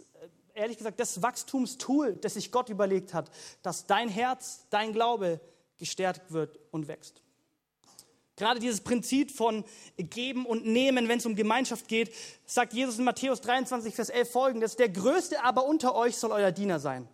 [0.54, 3.30] ehrlich gesagt, das Wachstumstool, das sich Gott überlegt hat,
[3.62, 5.40] dass dein Herz, dein Glaube
[5.78, 7.22] gestärkt wird und wächst.
[8.40, 9.64] Gerade dieses Prinzip von
[9.98, 12.10] Geben und Nehmen, wenn es um Gemeinschaft geht,
[12.46, 16.50] sagt Jesus in Matthäus 23, Vers 11 folgendes, der Größte aber unter euch soll euer
[16.50, 17.06] Diener sein.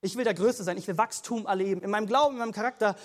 [0.00, 2.96] Ich will der Größte sein, ich will Wachstum erleben, in meinem Glauben, in meinem Charakter.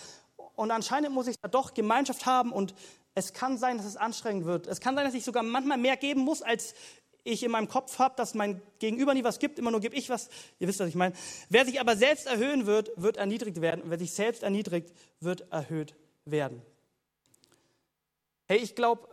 [0.55, 2.73] Und anscheinend muss ich da doch Gemeinschaft haben und
[3.15, 4.65] es kann sein, dass es anstrengend wird.
[4.65, 6.73] Es kann sein, dass ich sogar manchmal mehr geben muss, als
[7.25, 10.09] ich in meinem Kopf habe, dass mein Gegenüber nie was gibt, immer nur gebe ich
[10.09, 10.29] was.
[10.59, 11.13] Ihr wisst, was ich meine.
[11.49, 13.81] Wer sich aber selbst erhöhen wird, wird erniedrigt werden.
[13.81, 16.61] Und wer sich selbst erniedrigt, wird erhöht werden.
[18.49, 19.09] Hey, ich glaube,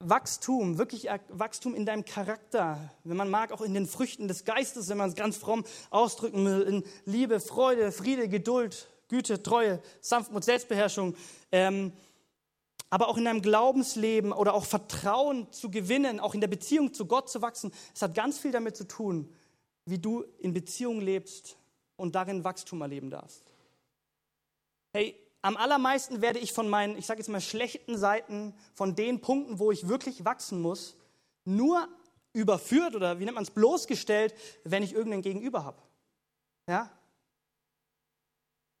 [0.00, 4.88] Wachstum, wirklich Wachstum in deinem Charakter, wenn man mag, auch in den Früchten des Geistes,
[4.88, 10.42] wenn man es ganz fromm ausdrücken will, in Liebe, Freude, Friede, Geduld, Güte, Treue, Sanftmut,
[10.42, 11.14] Selbstbeherrschung,
[11.52, 11.92] ähm,
[12.90, 17.06] aber auch in deinem Glaubensleben oder auch Vertrauen zu gewinnen, auch in der Beziehung zu
[17.06, 17.72] Gott zu wachsen.
[17.94, 19.32] Es hat ganz viel damit zu tun,
[19.84, 21.56] wie du in Beziehung lebst
[21.96, 23.44] und darin Wachstum erleben darfst.
[24.92, 29.20] Hey, am allermeisten werde ich von meinen, ich sage jetzt mal, schlechten Seiten, von den
[29.20, 30.96] Punkten, wo ich wirklich wachsen muss,
[31.44, 31.88] nur
[32.32, 35.80] überführt oder wie nennt man es, bloßgestellt, wenn ich irgendeinen Gegenüber habe.
[36.68, 36.90] Ja?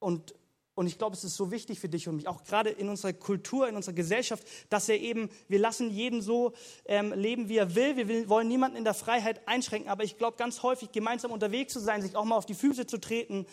[0.00, 0.34] Und,
[0.74, 3.12] und ich glaube, es ist so wichtig für dich und mich, auch gerade in unserer
[3.12, 6.52] Kultur, in unserer Gesellschaft, dass wir eben, wir lassen jeden so
[6.84, 7.96] ähm, leben, wie er will.
[7.96, 11.72] Wir will, wollen niemanden in der Freiheit einschränken, aber ich glaube, ganz häufig gemeinsam unterwegs
[11.72, 13.46] zu sein, sich auch mal auf die Füße zu treten,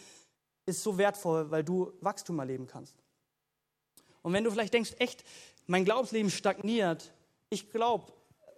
[0.65, 2.95] ist so wertvoll, weil du Wachstum erleben kannst.
[4.21, 5.23] Und wenn du vielleicht denkst, echt,
[5.67, 7.13] mein Glaubensleben stagniert,
[7.49, 8.12] ich glaube,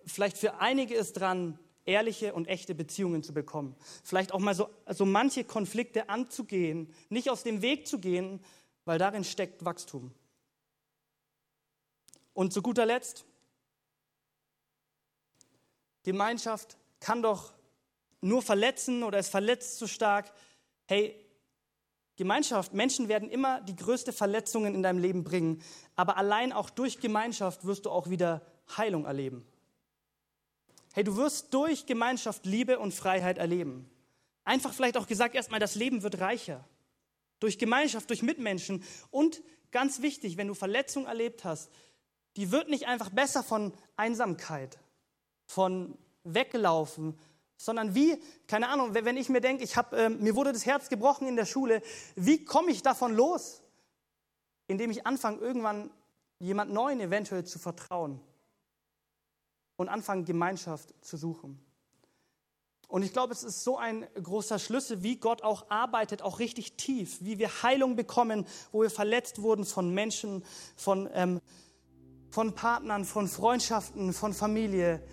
[0.06, 3.76] vielleicht für einige ist dran, ehrliche und echte Beziehungen zu bekommen.
[4.04, 8.44] Vielleicht auch mal so, so manche Konflikte anzugehen, nicht aus dem Weg zu gehen,
[8.86, 10.14] weil darin steckt Wachstum.
[12.34, 13.26] Und zu guter Letzt,
[16.04, 17.54] Gemeinschaft kann doch
[18.22, 20.32] nur verletzen oder es verletzt zu stark.
[20.86, 21.27] Hey,
[22.18, 25.62] Gemeinschaft, Menschen werden immer die größte Verletzungen in deinem Leben bringen,
[25.96, 28.42] aber allein auch durch Gemeinschaft wirst du auch wieder
[28.76, 29.46] Heilung erleben.
[30.94, 33.88] Hey, du wirst durch Gemeinschaft Liebe und Freiheit erleben.
[34.44, 36.68] Einfach vielleicht auch gesagt, erstmal, das Leben wird reicher.
[37.40, 38.84] Durch Gemeinschaft, durch Mitmenschen.
[39.12, 41.70] Und ganz wichtig, wenn du Verletzung erlebt hast,
[42.36, 44.80] die wird nicht einfach besser von Einsamkeit,
[45.46, 47.20] von Weglaufen,
[47.58, 50.90] sondern wie, keine Ahnung, wenn ich mir denke, ich hab, äh, mir wurde das Herz
[50.90, 51.82] gebrochen in der Schule,
[52.16, 53.64] wie komme ich davon los?
[54.68, 55.90] Indem ich anfange, irgendwann
[56.40, 58.22] jemand Neuen eventuell zu vertrauen
[59.76, 61.60] und anfangen, Gemeinschaft zu suchen.
[62.88, 66.78] Und ich glaube, es ist so ein großer Schlüssel, wie Gott auch arbeitet, auch richtig
[66.78, 70.44] tief, wie wir Heilung bekommen, wo wir verletzt wurden von Menschen,
[70.78, 71.42] von, ähm,
[72.30, 75.04] von Partnern, von Freundschaften, von Familie.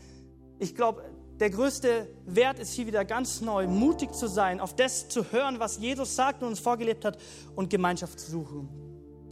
[0.61, 1.05] Ich glaube,
[1.41, 5.59] der größte Wert ist hier wieder ganz neu, mutig zu sein, auf das zu hören,
[5.59, 7.19] was Jesus sagt und uns vorgelebt hat
[7.57, 8.69] und Gemeinschaft zu suchen.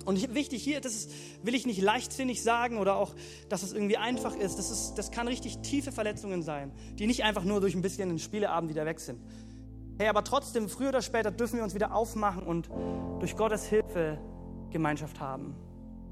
[0.05, 1.11] Und wichtig hier, das ist,
[1.43, 3.15] will ich nicht leichtsinnig sagen oder auch,
[3.49, 4.59] dass es irgendwie einfach ist.
[4.59, 4.95] Das, ist.
[4.97, 8.71] das kann richtig tiefe Verletzungen sein, die nicht einfach nur durch ein bisschen einen Spieleabend
[8.71, 9.21] wieder weg sind.
[9.99, 12.69] Hey, aber trotzdem, früher oder später dürfen wir uns wieder aufmachen und
[13.21, 14.19] durch Gottes Hilfe
[14.71, 15.55] Gemeinschaft haben.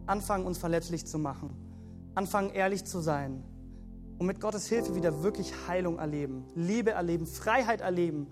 [0.07, 1.51] Anfangen, uns verletzlich zu machen.
[2.15, 3.43] Anfangen, ehrlich zu sein.
[4.21, 8.29] Und mit Gottes Hilfe wieder wirklich Heilung erleben, Liebe erleben, Freiheit erleben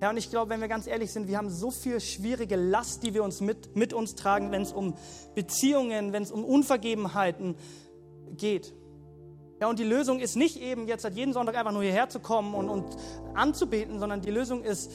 [0.00, 3.02] ja, und ich glaube, wenn wir ganz ehrlich sind, wir haben so viel schwierige Last,
[3.02, 4.94] die wir uns mit, mit uns tragen, wenn es um
[5.34, 7.56] Beziehungen, wenn es um Unvergebenheiten
[8.36, 8.74] geht.
[9.58, 12.20] Ja, und die Lösung ist nicht eben jetzt seit jeden Sonntag einfach nur hierher zu
[12.20, 12.84] kommen und, und
[13.32, 14.92] anzubeten, sondern die Lösung ist,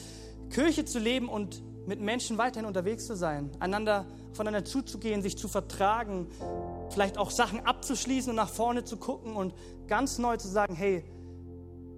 [0.50, 5.48] Kirche zu leben und mit Menschen weiterhin unterwegs zu sein, einander voneinander zuzugehen, sich zu
[5.48, 6.28] vertragen,
[6.92, 9.54] vielleicht auch Sachen abzuschließen und nach vorne zu gucken und
[9.86, 11.04] ganz neu zu sagen, hey,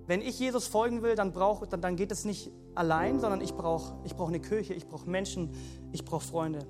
[0.07, 3.55] wenn ich Jesus folgen will, dann, brauch, dann, dann geht es nicht allein, sondern ich
[3.55, 5.51] brauche ich brauch eine Kirche, ich brauche Menschen,
[5.93, 6.67] ich brauche Freunde.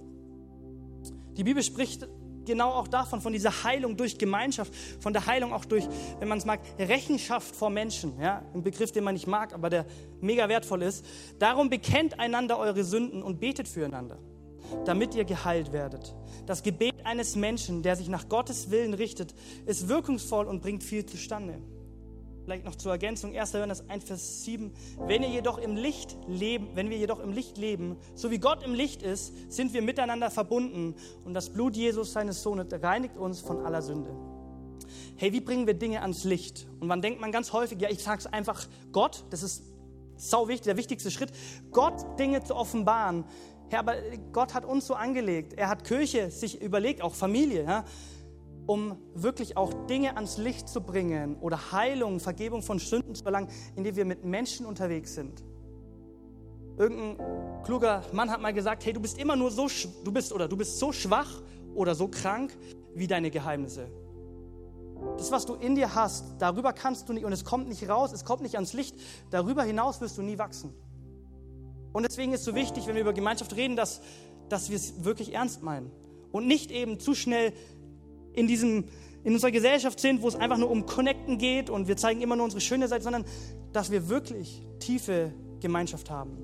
[1.37, 2.06] Die Bibel spricht
[2.44, 5.88] genau auch davon, von dieser Heilung durch Gemeinschaft, von der Heilung auch durch,
[6.20, 8.20] wenn man es mag, Rechenschaft vor Menschen.
[8.20, 8.42] Ja?
[8.54, 9.87] Ein Begriff, den man nicht mag, aber der
[10.20, 11.04] mega wertvoll ist.
[11.38, 14.18] Darum bekennt einander eure Sünden und betet füreinander,
[14.84, 16.14] damit ihr geheilt werdet.
[16.46, 19.34] Das Gebet eines Menschen, der sich nach Gottes Willen richtet,
[19.66, 21.58] ist wirkungsvoll und bringt viel zustande.
[22.44, 23.52] Vielleicht noch zur Ergänzung, 1.
[23.54, 24.70] Johannes 1, Vers 7.
[25.06, 28.62] Wenn ihr jedoch im Licht leben, wenn wir jedoch im Licht leben, so wie Gott
[28.62, 33.40] im Licht ist, sind wir miteinander verbunden und das Blut Jesus, seines Sohnes, reinigt uns
[33.40, 34.14] von aller Sünde.
[35.16, 36.66] Hey, wie bringen wir Dinge ans Licht?
[36.80, 39.62] Und man denkt man ganz häufig, ja, ich sag's einfach Gott, das ist
[40.16, 41.30] sau wichtig, der wichtigste Schritt,
[41.70, 43.24] Gott Dinge zu offenbaren.
[43.68, 43.94] Herr, aber
[44.33, 45.55] Gott hat uns so angelegt.
[45.55, 47.64] Er hat Kirche sich überlegt, auch Familie.
[47.64, 47.85] Ja?
[48.66, 53.48] um wirklich auch Dinge ans Licht zu bringen oder Heilung, Vergebung von Sünden zu erlangen,
[53.77, 55.44] indem wir mit Menschen unterwegs sind.
[56.77, 59.68] Irgendein kluger Mann hat mal gesagt, hey, du bist immer nur so,
[60.05, 61.42] du bist oder du bist so schwach
[61.74, 62.57] oder so krank
[62.94, 63.88] wie deine Geheimnisse.
[65.18, 68.12] Das, was du in dir hast, darüber kannst du nicht und es kommt nicht raus,
[68.12, 68.96] es kommt nicht ans Licht.
[69.31, 70.74] Darüber hinaus wirst du nie wachsen.
[71.94, 74.02] Und deswegen ist es so wichtig, wenn wir über Gemeinschaft reden, dass,
[74.48, 75.92] dass wir es wirklich ernst meinen
[76.33, 77.52] und nicht eben zu schnell
[78.33, 78.88] in, diesem,
[79.22, 82.35] in unserer Gesellschaft sind, wo es einfach nur um Connecten geht und wir zeigen immer
[82.35, 83.24] nur unsere schöne Seite, sondern
[83.72, 86.37] dass wir wirklich tiefe Gemeinschaft haben.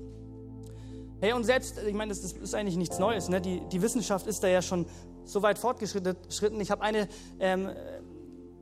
[1.19, 3.27] Hey, und selbst, ich meine, das, das ist eigentlich nichts Neues.
[3.27, 3.41] Ne?
[3.41, 4.85] Die, die Wissenschaft ist da ja schon
[5.25, 6.61] so weit fortgeschritten.
[6.61, 7.09] Ich habe eine,
[7.41, 7.69] ähm,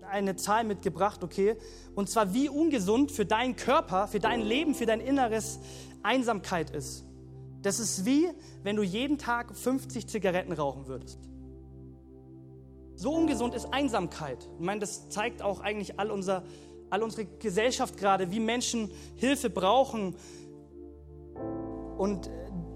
[0.10, 1.56] eine Zahl mitgebracht, okay?
[1.94, 5.60] Und zwar, wie ungesund für deinen Körper, für dein Leben, für dein Inneres
[6.04, 7.06] Einsamkeit ist.
[7.62, 8.30] Das ist wie,
[8.64, 11.20] wenn du jeden Tag 50 Zigaretten rauchen würdest.
[12.96, 14.50] So ungesund ist Einsamkeit.
[14.60, 16.44] Ich meine, das zeigt auch eigentlich all, unser,
[16.90, 20.16] all unsere Gesellschaft gerade, wie Menschen Hilfe brauchen.
[21.98, 22.30] Und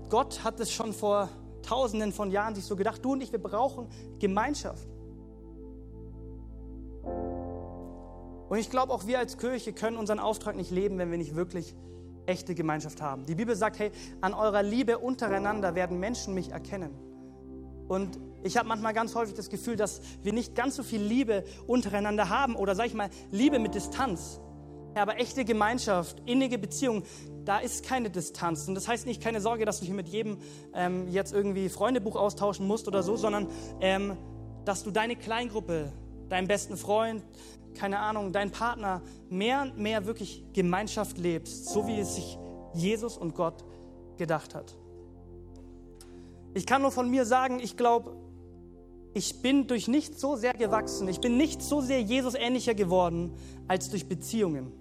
[0.09, 1.29] Gott hat es schon vor
[1.61, 3.87] tausenden von Jahren sich so gedacht, du und ich, wir brauchen
[4.19, 4.87] Gemeinschaft.
[8.49, 11.35] Und ich glaube, auch wir als Kirche können unseren Auftrag nicht leben, wenn wir nicht
[11.35, 11.73] wirklich
[12.25, 13.25] echte Gemeinschaft haben.
[13.25, 16.91] Die Bibel sagt, hey, an eurer Liebe untereinander werden Menschen mich erkennen.
[17.87, 21.43] Und ich habe manchmal ganz häufig das Gefühl, dass wir nicht ganz so viel Liebe
[21.67, 24.39] untereinander haben oder sage ich mal Liebe mit Distanz.
[24.95, 27.03] Aber echte Gemeinschaft, innige Beziehung,
[27.45, 28.67] da ist keine Distanz.
[28.67, 30.37] Und das heißt nicht, keine Sorge, dass du hier mit jedem
[30.73, 33.47] ähm, jetzt irgendwie Freundebuch austauschen musst oder so, sondern
[33.81, 34.17] ähm,
[34.65, 35.91] dass du deine Kleingruppe,
[36.29, 37.23] deinen besten Freund,
[37.73, 42.37] keine Ahnung, deinen Partner mehr und mehr wirklich Gemeinschaft lebst, so wie es sich
[42.73, 43.63] Jesus und Gott
[44.17, 44.75] gedacht hat.
[46.53, 48.15] Ich kann nur von mir sagen, ich glaube,
[49.13, 53.33] ich bin durch nichts so sehr gewachsen, ich bin nicht so sehr Jesus ähnlicher geworden
[53.67, 54.71] als durch Beziehungen.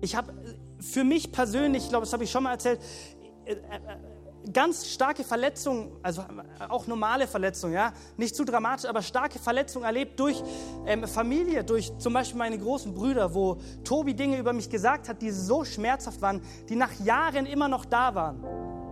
[0.00, 0.32] Ich habe
[0.80, 2.80] für mich persönlich, ich glaube, das habe ich schon mal erzählt,
[3.44, 3.58] äh, äh,
[4.52, 6.24] ganz starke Verletzungen, also
[6.68, 10.42] auch normale Verletzungen, ja, nicht zu dramatisch, aber starke Verletzungen erlebt durch
[10.86, 15.22] ähm, Familie, durch zum Beispiel meine großen Brüder, wo Tobi Dinge über mich gesagt hat,
[15.22, 18.42] die so schmerzhaft waren, die nach Jahren immer noch da waren,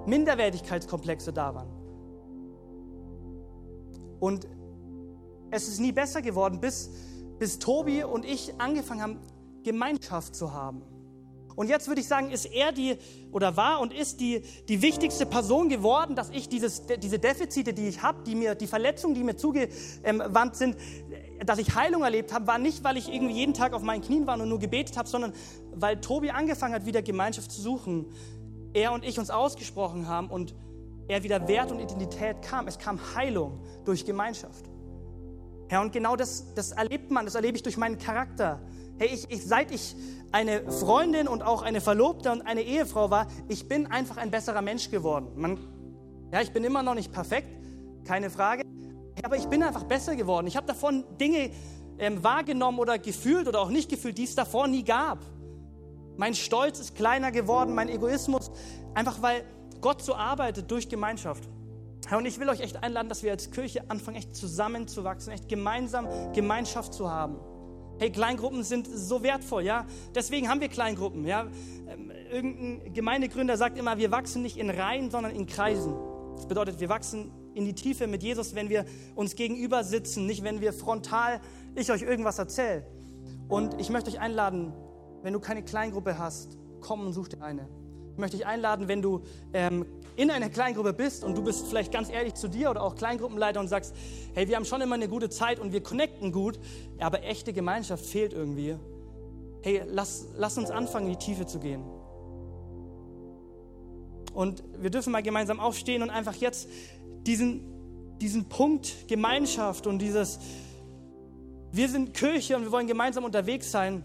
[0.07, 1.69] Minderwertigkeitskomplexe da waren.
[4.21, 4.47] Und
[5.51, 6.91] es ist nie besser geworden, bis,
[7.39, 9.21] bis Tobi und ich angefangen haben,
[9.63, 10.83] Gemeinschaft zu haben.
[11.57, 12.97] Und jetzt würde ich sagen, ist er die
[13.33, 17.89] oder war und ist die, die wichtigste Person geworden, dass ich dieses, diese Defizite, die
[17.89, 20.77] ich habe, die mir, die Verletzungen, die mir zugewandt sind,
[21.45, 24.27] dass ich Heilung erlebt habe, war nicht, weil ich irgendwie jeden Tag auf meinen Knien
[24.27, 25.33] war und nur gebetet habe, sondern
[25.73, 28.07] weil Tobi angefangen hat, wieder Gemeinschaft zu suchen.
[28.73, 30.55] Er und ich uns ausgesprochen haben und
[31.09, 32.69] er wieder Wert und Identität kam.
[32.69, 34.65] Es kam Heilung durch Gemeinschaft.
[35.71, 38.61] Ja, und genau das, das erlebt man, das erlebe ich durch meinen Charakter.
[38.99, 39.95] Hey, ich, ich, seit ich
[40.33, 44.63] eine Freundin und auch eine Verlobte und eine Ehefrau war, ich bin einfach ein besserer
[44.63, 45.29] Mensch geworden.
[45.37, 45.59] Man,
[46.33, 47.49] ja, ich bin immer noch nicht perfekt,
[48.05, 48.63] keine Frage,
[49.23, 50.47] aber ich bin einfach besser geworden.
[50.47, 51.51] Ich habe davon Dinge
[51.99, 55.19] ähm, wahrgenommen oder gefühlt oder auch nicht gefühlt, die es davor nie gab.
[56.17, 58.51] Mein Stolz ist kleiner geworden, mein Egoismus,
[58.95, 59.45] einfach weil
[59.81, 61.49] Gott so arbeitet durch Gemeinschaft.
[62.17, 66.09] Und ich will euch echt einladen, dass wir als Kirche anfangen, echt zusammenzuwachsen, echt gemeinsam
[66.33, 67.39] Gemeinschaft zu haben.
[68.01, 69.85] Hey, Kleingruppen sind so wertvoll, ja.
[70.15, 71.49] Deswegen haben wir Kleingruppen, ja.
[71.87, 75.95] Ähm, irgendein Gemeindegründer sagt immer, wir wachsen nicht in Reihen, sondern in Kreisen.
[76.35, 78.87] Das bedeutet, wir wachsen in die Tiefe mit Jesus, wenn wir
[79.17, 81.43] uns gegenüber sitzen, nicht wenn wir frontal
[81.75, 82.87] ich euch irgendwas erzähle.
[83.51, 84.73] Und ich möchte euch einladen,
[85.23, 87.69] wenn du keine Kleingruppe hast, komm und such dir eine.
[88.21, 89.23] Ich möchte dich einladen, wenn du
[89.55, 92.95] ähm, in einer Kleingruppe bist und du bist vielleicht ganz ehrlich zu dir oder auch
[92.95, 93.95] Kleingruppenleiter und sagst,
[94.35, 96.61] hey, wir haben schon immer eine gute Zeit und wir connecten gut,
[96.99, 98.77] aber echte Gemeinschaft fehlt irgendwie.
[99.63, 101.83] Hey, lass, lass uns anfangen, in die Tiefe zu gehen.
[104.35, 106.69] Und wir dürfen mal gemeinsam aufstehen und einfach jetzt
[107.27, 110.41] diesen, diesen Punkt Gemeinschaft und dieses,
[111.73, 114.05] wir sind Kirche und wir wollen gemeinsam unterwegs sein,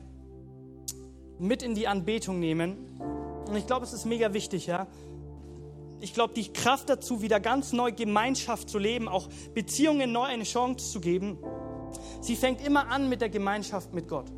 [1.37, 2.77] mit in die Anbetung nehmen.
[3.47, 4.87] Und ich glaube, es ist mega wichtig, ja.
[5.99, 10.43] Ich glaube, die Kraft dazu, wieder ganz neu Gemeinschaft zu leben, auch Beziehungen neu eine
[10.43, 11.39] Chance zu geben,
[12.21, 14.31] sie fängt immer an mit der Gemeinschaft mit Gott.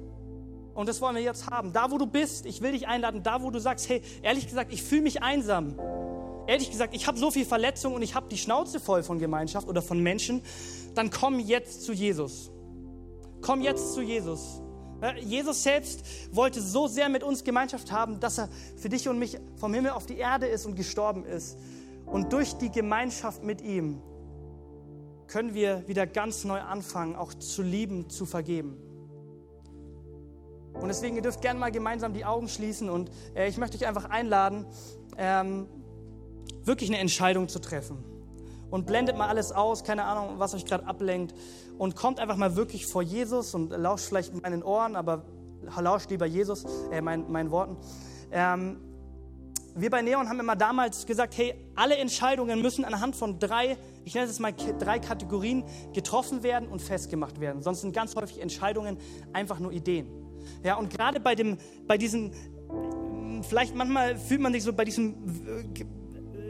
[0.73, 1.73] Und das wollen wir jetzt haben.
[1.73, 4.71] Da, wo du bist, ich will dich einladen, da, wo du sagst, hey, ehrlich gesagt,
[4.71, 5.79] ich fühle mich einsam.
[6.45, 9.67] Ehrlich gesagt, ich habe so viel Verletzung und ich habe die Schnauze voll von Gemeinschaft
[9.67, 10.43] oder von Menschen,
[10.93, 12.51] dann komm jetzt zu Jesus.
[13.41, 14.61] Komm jetzt zu Jesus.
[15.23, 19.37] Jesus selbst wollte so sehr mit uns Gemeinschaft haben, dass er für dich und mich
[19.55, 21.57] vom Himmel auf die Erde ist und gestorben ist.
[22.05, 24.01] Und durch die Gemeinschaft mit ihm
[25.27, 28.77] können wir wieder ganz neu anfangen, auch zu lieben, zu vergeben.
[30.73, 33.87] Und deswegen, ihr dürft gerne mal gemeinsam die Augen schließen und äh, ich möchte euch
[33.87, 34.65] einfach einladen,
[35.17, 35.67] ähm,
[36.63, 38.16] wirklich eine Entscheidung zu treffen
[38.69, 41.33] und blendet mal alles aus, keine Ahnung, was euch gerade ablenkt
[41.77, 45.25] und kommt einfach mal wirklich vor Jesus und lauscht vielleicht meinen Ohren, aber
[45.79, 47.77] lauscht lieber Jesus, äh, mein, meinen Worten.
[48.31, 48.77] Ähm,
[49.79, 54.15] wir bei Neon haben immer damals gesagt, hey, alle Entscheidungen müssen anhand von drei, ich
[54.15, 57.61] nenne es mal drei Kategorien, getroffen werden und festgemacht werden.
[57.61, 58.97] Sonst sind ganz häufig Entscheidungen
[59.33, 60.07] einfach nur Ideen.
[60.63, 62.31] Ja, und gerade bei dem, bei diesen,
[63.47, 65.13] vielleicht manchmal fühlt man sich so bei diesem
[65.45, 65.85] äh,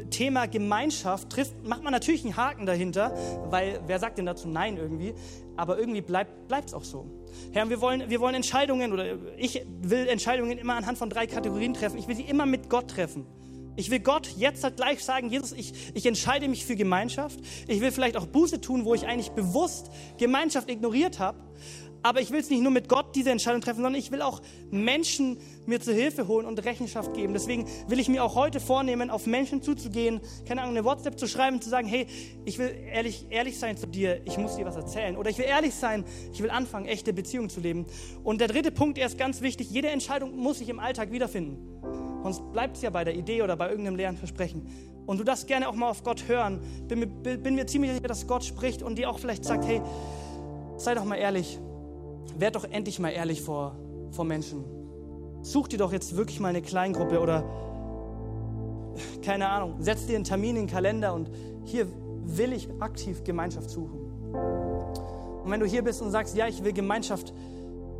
[0.10, 3.15] Thema Gemeinschaft trifft, macht man natürlich einen Haken dahinter,
[3.50, 5.13] weil wer sagt denn dazu Nein irgendwie?
[5.56, 6.32] Aber irgendwie bleibt
[6.67, 7.06] es auch so.
[7.52, 11.74] Herr, wir wollen, wir wollen Entscheidungen oder ich will Entscheidungen immer anhand von drei Kategorien
[11.74, 11.98] treffen.
[11.98, 13.26] Ich will sie immer mit Gott treffen.
[13.76, 17.39] Ich will Gott jetzt halt gleich sagen, Jesus, ich, ich entscheide mich für Gemeinschaft.
[17.67, 21.38] Ich will vielleicht auch Buße tun, wo ich eigentlich bewusst Gemeinschaft ignoriert habe.
[22.08, 24.41] Aber ich will es nicht nur mit Gott diese Entscheidung treffen, sondern ich will auch
[24.72, 27.34] Menschen mir zur Hilfe holen und Rechenschaft geben.
[27.34, 31.28] Deswegen will ich mir auch heute vornehmen, auf Menschen zuzugehen, keine Ahnung, eine WhatsApp zu
[31.28, 32.08] schreiben, zu sagen, hey,
[32.45, 35.18] ich will ehrlich, ehrlich sein zu dir, ich muss dir was erzählen.
[35.18, 37.86] Oder ich will ehrlich sein, ich will anfangen, echte Beziehungen zu leben.
[38.24, 41.58] Und der dritte Punkt, der ist ganz wichtig, jede Entscheidung muss sich im Alltag wiederfinden.
[42.24, 44.66] Sonst bleibt es ja bei der Idee oder bei irgendeinem leeren Versprechen.
[45.05, 46.62] Und du darfst gerne auch mal auf Gott hören.
[46.88, 49.82] Bin mir, bin mir ziemlich sicher, dass Gott spricht und dir auch vielleicht sagt, hey,
[50.78, 51.60] sei doch mal ehrlich
[52.38, 53.75] werd doch endlich mal ehrlich vor,
[54.11, 54.63] vor Menschen.
[55.41, 57.43] such dir doch jetzt wirklich mal eine Kleingruppe oder
[59.21, 61.30] keine Ahnung, setz dir einen Termin in den Kalender und
[61.63, 61.88] hier
[62.23, 63.99] will ich aktiv Gemeinschaft suchen.
[65.43, 67.34] Und wenn du hier bist und sagst, ja, ich will Gemeinschaft,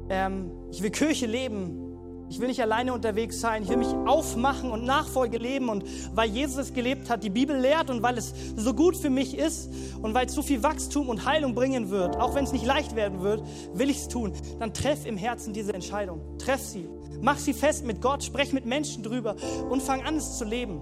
[0.10, 1.87] ähm, ich will Kirche leben,
[2.30, 3.64] ich will nicht alleine unterwegs sein.
[3.64, 5.70] Ich will mich aufmachen und Nachfolge leben.
[5.70, 9.10] Und weil Jesus es gelebt hat, die Bibel lehrt und weil es so gut für
[9.10, 9.70] mich ist
[10.02, 12.96] und weil es so viel Wachstum und Heilung bringen wird, auch wenn es nicht leicht
[12.96, 14.34] werden wird, will ich es tun.
[14.60, 16.38] Dann treff im Herzen diese Entscheidung.
[16.38, 16.90] Treff sie.
[17.22, 18.24] Mach sie fest mit Gott.
[18.24, 19.36] Sprech mit Menschen drüber
[19.70, 20.82] und fang an, es zu leben.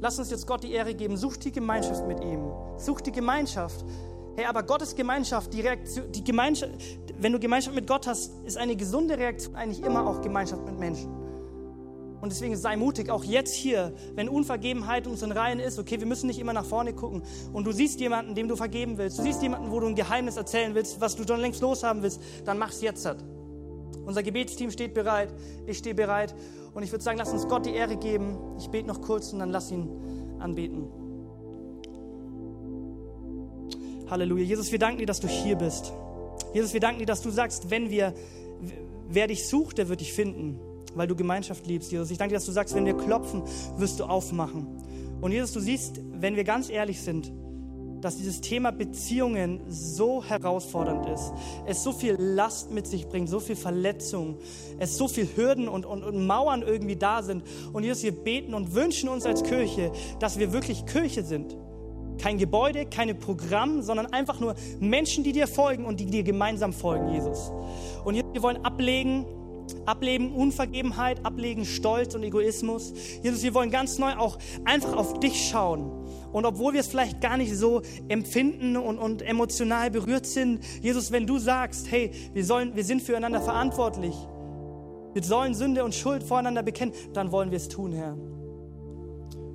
[0.00, 1.16] Lass uns jetzt Gott die Ehre geben.
[1.16, 2.50] Such die Gemeinschaft mit ihm.
[2.76, 3.84] Such die Gemeinschaft
[4.34, 6.72] Hey, aber Gottes Gemeinschaft, die Reaktion, die Gemeinschaft,
[7.18, 10.78] wenn du Gemeinschaft mit Gott hast, ist eine gesunde Reaktion eigentlich immer auch Gemeinschaft mit
[10.78, 11.10] Menschen.
[12.22, 16.06] Und deswegen sei mutig, auch jetzt hier, wenn Unvergebenheit uns in Reihen ist, okay, wir
[16.06, 17.22] müssen nicht immer nach vorne gucken
[17.52, 20.36] und du siehst jemanden, dem du vergeben willst, du siehst jemanden, wo du ein Geheimnis
[20.36, 23.04] erzählen willst, was du schon längst loshaben willst, dann mach's jetzt.
[23.04, 23.24] Halt.
[24.06, 25.34] Unser Gebetsteam steht bereit,
[25.66, 26.34] ich stehe bereit
[26.74, 28.38] und ich würde sagen, lass uns Gott die Ehre geben.
[28.56, 29.88] Ich bete noch kurz und dann lass ihn
[30.38, 31.01] anbeten.
[34.12, 34.44] Halleluja.
[34.44, 35.90] Jesus, wir danken dir, dass du hier bist.
[36.52, 38.12] Jesus, wir danken dir, dass du sagst, wenn wir,
[39.08, 40.60] wer dich sucht, der wird dich finden,
[40.94, 42.10] weil du Gemeinschaft liebst, Jesus.
[42.10, 43.42] Ich danke dir, dass du sagst, wenn wir klopfen,
[43.78, 44.66] wirst du aufmachen.
[45.22, 47.32] Und Jesus, du siehst, wenn wir ganz ehrlich sind,
[48.02, 51.32] dass dieses Thema Beziehungen so herausfordernd ist,
[51.66, 54.36] es so viel Last mit sich bringt, so viel Verletzung,
[54.78, 57.44] es so viel Hürden und, und, und Mauern irgendwie da sind.
[57.72, 61.56] Und Jesus, wir beten und wünschen uns als Kirche, dass wir wirklich Kirche sind
[62.22, 66.72] kein Gebäude, keine Programm, sondern einfach nur Menschen, die dir folgen und die dir gemeinsam
[66.72, 67.50] folgen, Jesus.
[68.04, 69.26] Und wir wollen ablegen,
[69.86, 72.92] ablegen Unvergebenheit, ablegen Stolz und Egoismus.
[73.22, 75.90] Jesus, wir wollen ganz neu auch einfach auf dich schauen.
[76.32, 81.10] Und obwohl wir es vielleicht gar nicht so empfinden und, und emotional berührt sind, Jesus,
[81.10, 84.14] wenn du sagst, hey, wir, sollen, wir sind füreinander verantwortlich,
[85.12, 88.16] wir sollen Sünde und Schuld voreinander bekennen, dann wollen wir es tun, Herr.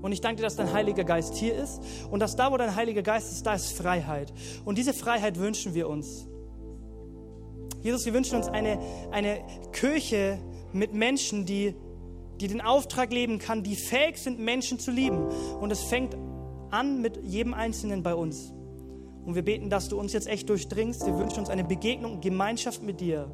[0.07, 2.77] Und ich danke dir, dass dein Heiliger Geist hier ist und dass da, wo dein
[2.77, 4.31] Heiliger Geist ist, da ist Freiheit.
[4.63, 6.29] Und diese Freiheit wünschen wir uns.
[7.81, 8.79] Jesus, wir wünschen uns eine,
[9.11, 9.41] eine
[9.73, 10.39] Kirche
[10.71, 11.75] mit Menschen, die,
[12.39, 15.27] die den Auftrag leben kann, die fähig sind, Menschen zu lieben.
[15.59, 16.15] Und es fängt
[16.71, 18.53] an mit jedem Einzelnen bei uns.
[19.25, 21.05] Und wir beten, dass du uns jetzt echt durchdringst.
[21.05, 23.29] Wir wünschen uns eine Begegnung, Gemeinschaft mit dir.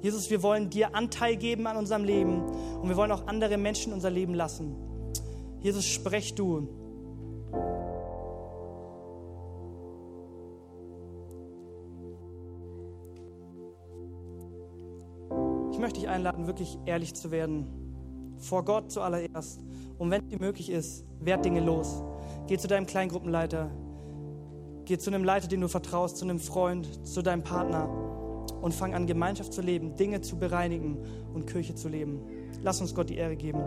[0.00, 2.40] Jesus, wir wollen dir Anteil geben an unserem Leben
[2.80, 4.85] und wir wollen auch andere Menschen unser Leben lassen.
[5.60, 6.68] Jesus, sprech du.
[15.72, 17.66] Ich möchte dich einladen, wirklich ehrlich zu werden.
[18.38, 19.60] Vor Gott zuallererst.
[19.98, 22.02] Und wenn es dir möglich ist, werd Dinge los.
[22.46, 23.70] Geh zu deinem Kleingruppenleiter.
[24.84, 27.88] Geh zu einem Leiter, dem du vertraust, zu einem Freund, zu deinem Partner.
[28.62, 30.98] Und fang an, Gemeinschaft zu leben, Dinge zu bereinigen
[31.34, 32.20] und Kirche zu leben.
[32.62, 33.60] Lass uns Gott die Ehre geben.